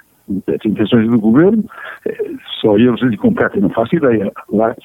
as 0.48 0.64
intenções 0.64 1.08
do 1.08 1.18
governo, 1.18 1.64
eh, 2.06 2.30
só 2.60 2.76
eles 2.76 3.00
lhe 3.02 3.16
competem, 3.16 3.62
não 3.62 3.70
faço 3.70 3.94
ideia. 3.94 4.32
Agora, 4.48 4.76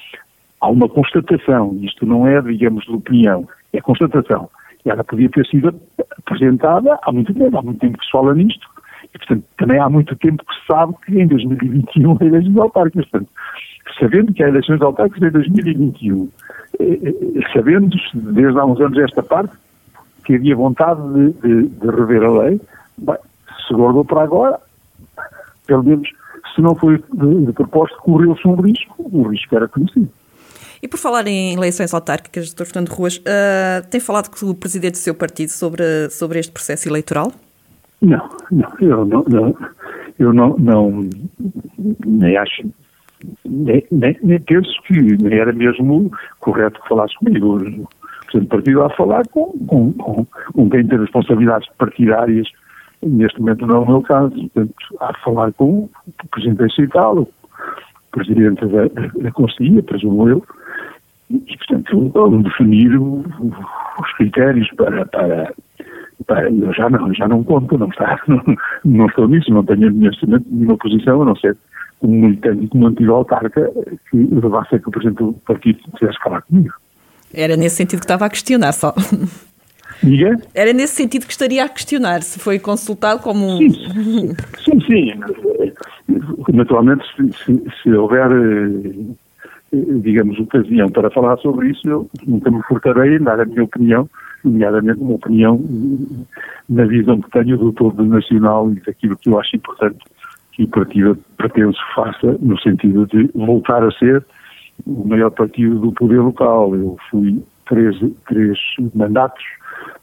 há 0.60 0.68
uma 0.68 0.88
constatação, 0.88 1.76
isto 1.82 2.06
não 2.06 2.26
é, 2.26 2.40
digamos, 2.40 2.84
de 2.84 2.92
opinião, 2.92 3.48
é 3.72 3.80
constatação. 3.80 4.48
E 4.84 4.90
ela 4.90 5.04
podia 5.04 5.28
ter 5.28 5.46
sido 5.46 5.74
apresentada 6.18 6.98
há 7.02 7.12
muito 7.12 7.34
tempo, 7.34 7.58
há 7.58 7.62
muito 7.62 7.80
tempo 7.80 7.98
que 7.98 8.04
se 8.04 8.10
fala 8.10 8.34
nisto, 8.34 8.66
e, 9.12 9.18
portanto, 9.18 9.44
também 9.58 9.78
há 9.78 9.88
muito 9.88 10.14
tempo 10.16 10.44
que 10.44 10.54
se 10.54 10.66
sabe 10.66 10.94
que 11.04 11.20
em 11.20 11.26
2021 11.26 12.16
há 12.20 12.24
eleições 12.24 12.56
autárquicas. 12.56 13.06
Portanto, 13.10 13.30
sabendo 13.98 14.32
que 14.32 14.42
há 14.42 14.48
eleições 14.48 14.80
autárquicas 14.80 15.28
em 15.28 15.32
2021, 15.32 16.28
eh, 16.78 16.84
eh, 16.84 17.52
sabendo 17.52 17.96
desde 18.14 18.58
há 18.58 18.64
uns 18.64 18.80
anos 18.80 18.98
esta 18.98 19.22
parte, 19.22 19.54
que 20.24 20.34
havia 20.34 20.56
vontade 20.56 21.00
de, 21.12 21.32
de, 21.32 21.68
de 21.68 21.86
rever 21.86 22.22
a 22.22 22.30
lei, 22.30 22.60
bem, 22.98 23.16
se 23.66 23.74
guardou 23.74 24.04
para 24.04 24.22
agora, 24.22 24.58
pelo 25.66 25.82
menos, 25.82 26.08
se 26.54 26.60
não 26.60 26.74
foi 26.74 27.02
de, 27.12 27.46
de 27.46 27.52
propósito, 27.52 27.98
correu-se 27.98 28.46
um 28.46 28.54
risco, 28.56 28.94
o 28.98 29.28
risco 29.28 29.56
era 29.56 29.68
conhecido. 29.68 30.08
E 30.82 30.88
por 30.88 30.98
falar 30.98 31.26
em 31.28 31.54
eleições 31.54 31.94
autárquicas, 31.94 32.52
Dr. 32.52 32.64
Fernando 32.64 32.88
Ruas, 32.88 33.18
uh, 33.18 33.86
tem 33.88 34.00
falado 34.00 34.28
com 34.28 34.46
o 34.46 34.54
presidente 34.54 34.94
do 34.94 34.98
seu 34.98 35.14
partido 35.14 35.50
sobre, 35.50 36.10
sobre 36.10 36.40
este 36.40 36.50
processo 36.50 36.88
eleitoral? 36.88 37.30
Não, 38.00 38.28
não, 38.50 38.72
eu 38.80 39.04
não, 39.04 39.24
não 39.28 39.56
eu 40.18 40.32
não, 40.32 40.56
não 40.58 41.08
nem 42.04 42.36
acho, 42.36 42.62
nem, 43.44 43.84
nem, 43.90 44.16
nem, 44.22 44.40
penso 44.40 44.70
que 44.86 44.94
nem 45.00 45.38
era 45.38 45.52
mesmo 45.52 46.10
correto 46.40 46.80
que 46.80 46.88
falasse 46.88 47.14
comigo. 47.16 47.88
O 48.38 48.46
presidente 48.46 48.48
do 48.48 48.48
partido 48.48 48.82
a 48.82 48.90
falar 48.90 49.22
com, 49.28 49.52
com, 49.66 49.92
com, 49.92 50.26
com 50.54 50.70
quem 50.70 50.86
tem 50.86 50.98
responsabilidades 50.98 51.68
partidárias 51.78 52.48
Neste 53.02 53.40
momento 53.40 53.66
não 53.66 53.76
é 53.76 53.78
o 53.80 53.86
meu 53.86 54.02
caso, 54.02 54.30
portanto, 54.30 54.74
de 54.78 55.24
falar 55.24 55.52
com 55.54 55.88
o 56.04 56.28
Presidente 56.30 56.72
Central, 56.72 57.18
o 57.18 57.28
Presidente 58.12 58.64
da, 58.66 58.86
da 59.20 59.32
Conselhia, 59.32 59.82
presumo 59.82 60.28
eu, 60.28 60.44
e, 61.28 61.56
portanto, 61.56 62.42
definir 62.44 62.96
os 62.96 64.12
critérios 64.16 64.70
para, 64.76 65.04
para, 65.06 65.52
para, 66.28 66.48
eu 66.48 66.72
já 66.72 66.88
não, 66.88 67.12
já 67.12 67.26
não 67.26 67.42
conto, 67.42 67.76
não, 67.76 67.88
está, 67.88 68.20
não, 68.28 68.40
não 68.84 69.06
estou 69.06 69.26
nisso, 69.26 69.52
não 69.52 69.64
tenho 69.64 69.90
neste 69.90 70.24
momento 70.24 70.46
nenhuma 70.48 70.76
posição, 70.76 71.22
a 71.22 71.24
não 71.24 71.34
ser 71.34 71.56
como 71.98 72.12
militante 72.12 72.68
como 72.68 72.86
antigo 72.86 73.12
autarca, 73.14 73.68
que 74.10 74.16
levasse 74.16 74.76
a 74.76 74.78
que 74.78 74.88
o 74.88 74.92
Presidente 74.92 75.18
do 75.18 75.32
Partido 75.44 75.80
quisesse 75.98 76.22
falar 76.22 76.42
comigo. 76.42 76.72
Era 77.32 77.56
nesse 77.56 77.76
sentido 77.76 78.00
que 78.00 78.04
estava 78.04 78.26
a 78.26 78.30
questionar 78.30 78.72
só. 78.72 78.94
Diga? 80.02 80.36
Era 80.54 80.72
nesse 80.72 80.94
sentido 80.94 81.26
que 81.26 81.32
estaria 81.32 81.64
a 81.64 81.68
questionar, 81.68 82.22
se 82.22 82.38
foi 82.38 82.58
consultado 82.58 83.22
como 83.22 83.46
um... 83.46 83.58
Sim, 83.58 83.70
sim, 84.64 84.80
sim. 84.80 85.12
Naturalmente, 86.52 87.04
se, 87.44 87.62
se, 87.82 87.92
houver, 87.92 88.28
digamos, 89.72 90.38
ocasião 90.40 90.88
para 90.88 91.08
falar 91.10 91.36
sobre 91.38 91.70
isso, 91.70 91.88
eu 91.88 92.10
nunca 92.26 92.50
me 92.50 92.60
furtarei 92.64 93.16
em 93.16 93.22
dar 93.22 93.40
a 93.40 93.44
minha 93.44 93.62
opinião, 93.62 94.08
nomeadamente 94.42 95.00
uma 95.00 95.14
opinião 95.14 95.64
na 96.68 96.84
visão 96.84 97.20
que 97.20 97.30
tenho 97.30 97.56
do 97.56 97.72
todo 97.72 98.04
nacional 98.04 98.72
e 98.72 98.80
daquilo 98.80 99.16
que 99.16 99.28
eu 99.28 99.38
acho 99.38 99.54
importante 99.54 99.98
que 100.52 100.64
o 100.64 100.68
partido 100.68 101.16
pretende 101.36 101.76
faça 101.94 102.36
no 102.40 102.60
sentido 102.60 103.06
de 103.06 103.30
voltar 103.34 103.82
a 103.84 103.90
ser 103.92 104.24
o 104.86 105.06
maior 105.06 105.30
partido 105.30 105.78
do 105.78 105.92
poder 105.92 106.20
local. 106.20 106.74
Eu 106.74 106.96
fui 107.10 107.42
três, 107.66 107.96
três 108.26 108.58
mandatos 108.94 109.44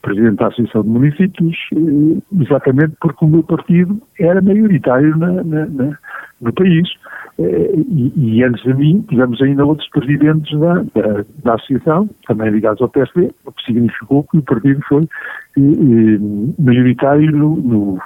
presidente 0.01 0.37
da 0.37 0.47
Associação 0.47 0.83
de 0.83 0.89
Municípios, 0.89 1.57
eh, 1.73 2.41
exatamente 2.41 2.95
porque 3.01 3.25
o 3.25 3.27
meu 3.27 3.43
partido 3.43 4.01
era 4.19 4.41
maioritário 4.41 5.17
na, 5.17 5.43
na, 5.43 5.65
na, 5.65 5.97
no 6.41 6.53
país. 6.53 6.87
Eh, 7.37 7.73
e, 7.75 8.37
e, 8.37 8.43
antes 8.43 8.63
de 8.63 8.73
mim, 8.73 9.05
tivemos 9.09 9.41
ainda 9.41 9.65
outros 9.65 9.89
presidentes 9.89 10.57
da, 10.59 10.75
da, 10.75 11.25
da, 11.43 11.53
Associação, 11.55 12.09
também 12.27 12.49
ligados 12.49 12.81
ao 12.81 12.89
PSD, 12.89 13.31
o 13.45 13.51
que 13.51 13.65
significou 13.65 14.23
que 14.23 14.37
o 14.37 14.41
partido 14.41 14.81
foi 14.87 15.03
eh, 15.03 16.19
maioritário 16.57 17.31
no, 17.31 17.55
no, 17.57 17.99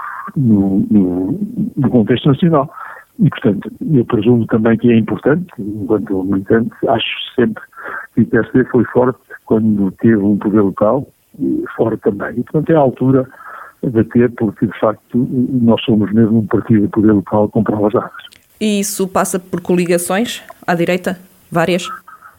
no, 0.89 1.39
no 1.75 1.89
contexto 1.89 2.29
nacional. 2.29 2.71
E, 3.19 3.29
portanto, 3.29 3.71
eu 3.93 4.05
presumo 4.05 4.45
também 4.47 4.77
que 4.77 4.91
é 4.91 4.97
importante, 4.97 5.47
enquanto 5.59 6.23
militante, 6.23 6.71
acho 6.87 7.07
sempre 7.35 7.63
que 8.15 8.21
o 8.21 8.25
PSD 8.25 8.65
foi 8.65 8.83
forte 8.85 9.19
quando 9.45 9.91
teve 9.99 10.17
um 10.17 10.37
poder 10.37 10.61
local, 10.61 11.07
fora 11.75 11.97
também. 11.97 12.31
E, 12.31 12.43
portanto, 12.43 12.69
é 12.71 12.75
a 12.75 12.79
altura 12.79 13.27
de 13.83 14.03
ter, 14.05 14.31
porque, 14.31 14.65
de 14.65 14.79
facto, 14.79 15.27
nós 15.61 15.81
somos 15.83 16.11
mesmo 16.11 16.39
um 16.39 16.47
partido 16.47 16.81
de 16.81 16.87
poder 16.87 17.11
local 17.11 17.49
com 17.49 17.63
provas 17.63 17.93
dadas. 17.93 18.11
E 18.59 18.79
isso 18.79 19.07
passa 19.07 19.39
por 19.39 19.61
coligações 19.61 20.41
à 20.65 20.73
direita? 20.73 21.19
Várias? 21.51 21.87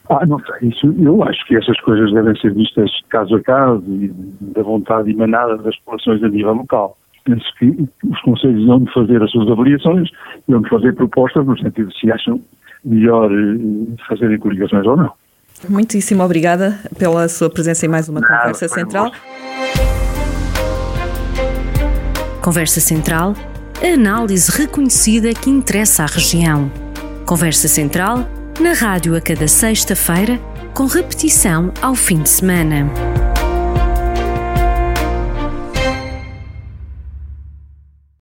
Ah, 0.09 0.25
não 0.27 0.39
sei. 0.41 0.69
Isso, 0.69 0.95
eu 0.99 1.23
acho 1.23 1.45
que 1.47 1.57
essas 1.57 1.79
coisas 1.81 2.13
devem 2.13 2.37
ser 2.41 2.53
vistas 2.53 2.91
caso 3.09 3.37
a 3.37 3.43
caso 3.43 3.85
e 3.87 4.13
da 4.41 4.63
vontade 4.63 5.11
emanada 5.11 5.57
das 5.59 5.77
populações 5.79 6.23
a 6.23 6.29
nível 6.29 6.55
local. 6.55 6.97
Penso 7.25 7.45
que 7.59 7.89
os 8.05 8.21
conselhos 8.21 8.67
vão 8.67 8.81
de 8.81 8.93
fazer 8.93 9.23
as 9.23 9.31
suas 9.31 9.51
avaliações 9.51 10.11
e 10.47 10.53
vão 10.53 10.61
de 10.61 10.69
fazer 10.69 10.95
propostas 10.95 11.47
no 11.47 11.57
sentido 11.59 11.89
de 11.89 11.99
se 11.99 12.13
acham 12.13 12.41
melhor 12.85 13.31
eh, 13.33 13.97
fazerem 14.07 14.39
coligações 14.39 14.87
ou 14.87 14.97
não. 14.97 15.13
Muitíssimo 15.69 16.23
obrigada 16.23 16.79
pela 16.99 17.29
sua 17.29 17.49
presença 17.49 17.87
em 17.87 17.89
mais 17.89 18.09
uma 18.09 18.21
Nada, 18.21 18.37
Conversa 18.37 18.69
Central. 18.69 19.13
Conversa 22.43 22.81
Central, 22.81 23.35
a 23.83 23.95
análise 23.95 24.51
reconhecida 24.51 25.33
que 25.33 25.49
interessa 25.49 26.03
à 26.03 26.07
região. 26.07 26.71
Conversa 27.25 27.69
Central, 27.69 28.29
na 28.61 28.75
rádio 28.75 29.17
a 29.17 29.21
cada 29.21 29.49
sexta-feira, 29.49 30.39
com 30.75 30.85
repetição 30.85 31.73
ao 31.81 31.95
fim 31.95 32.21
de 32.21 32.29
semana. 32.29 32.87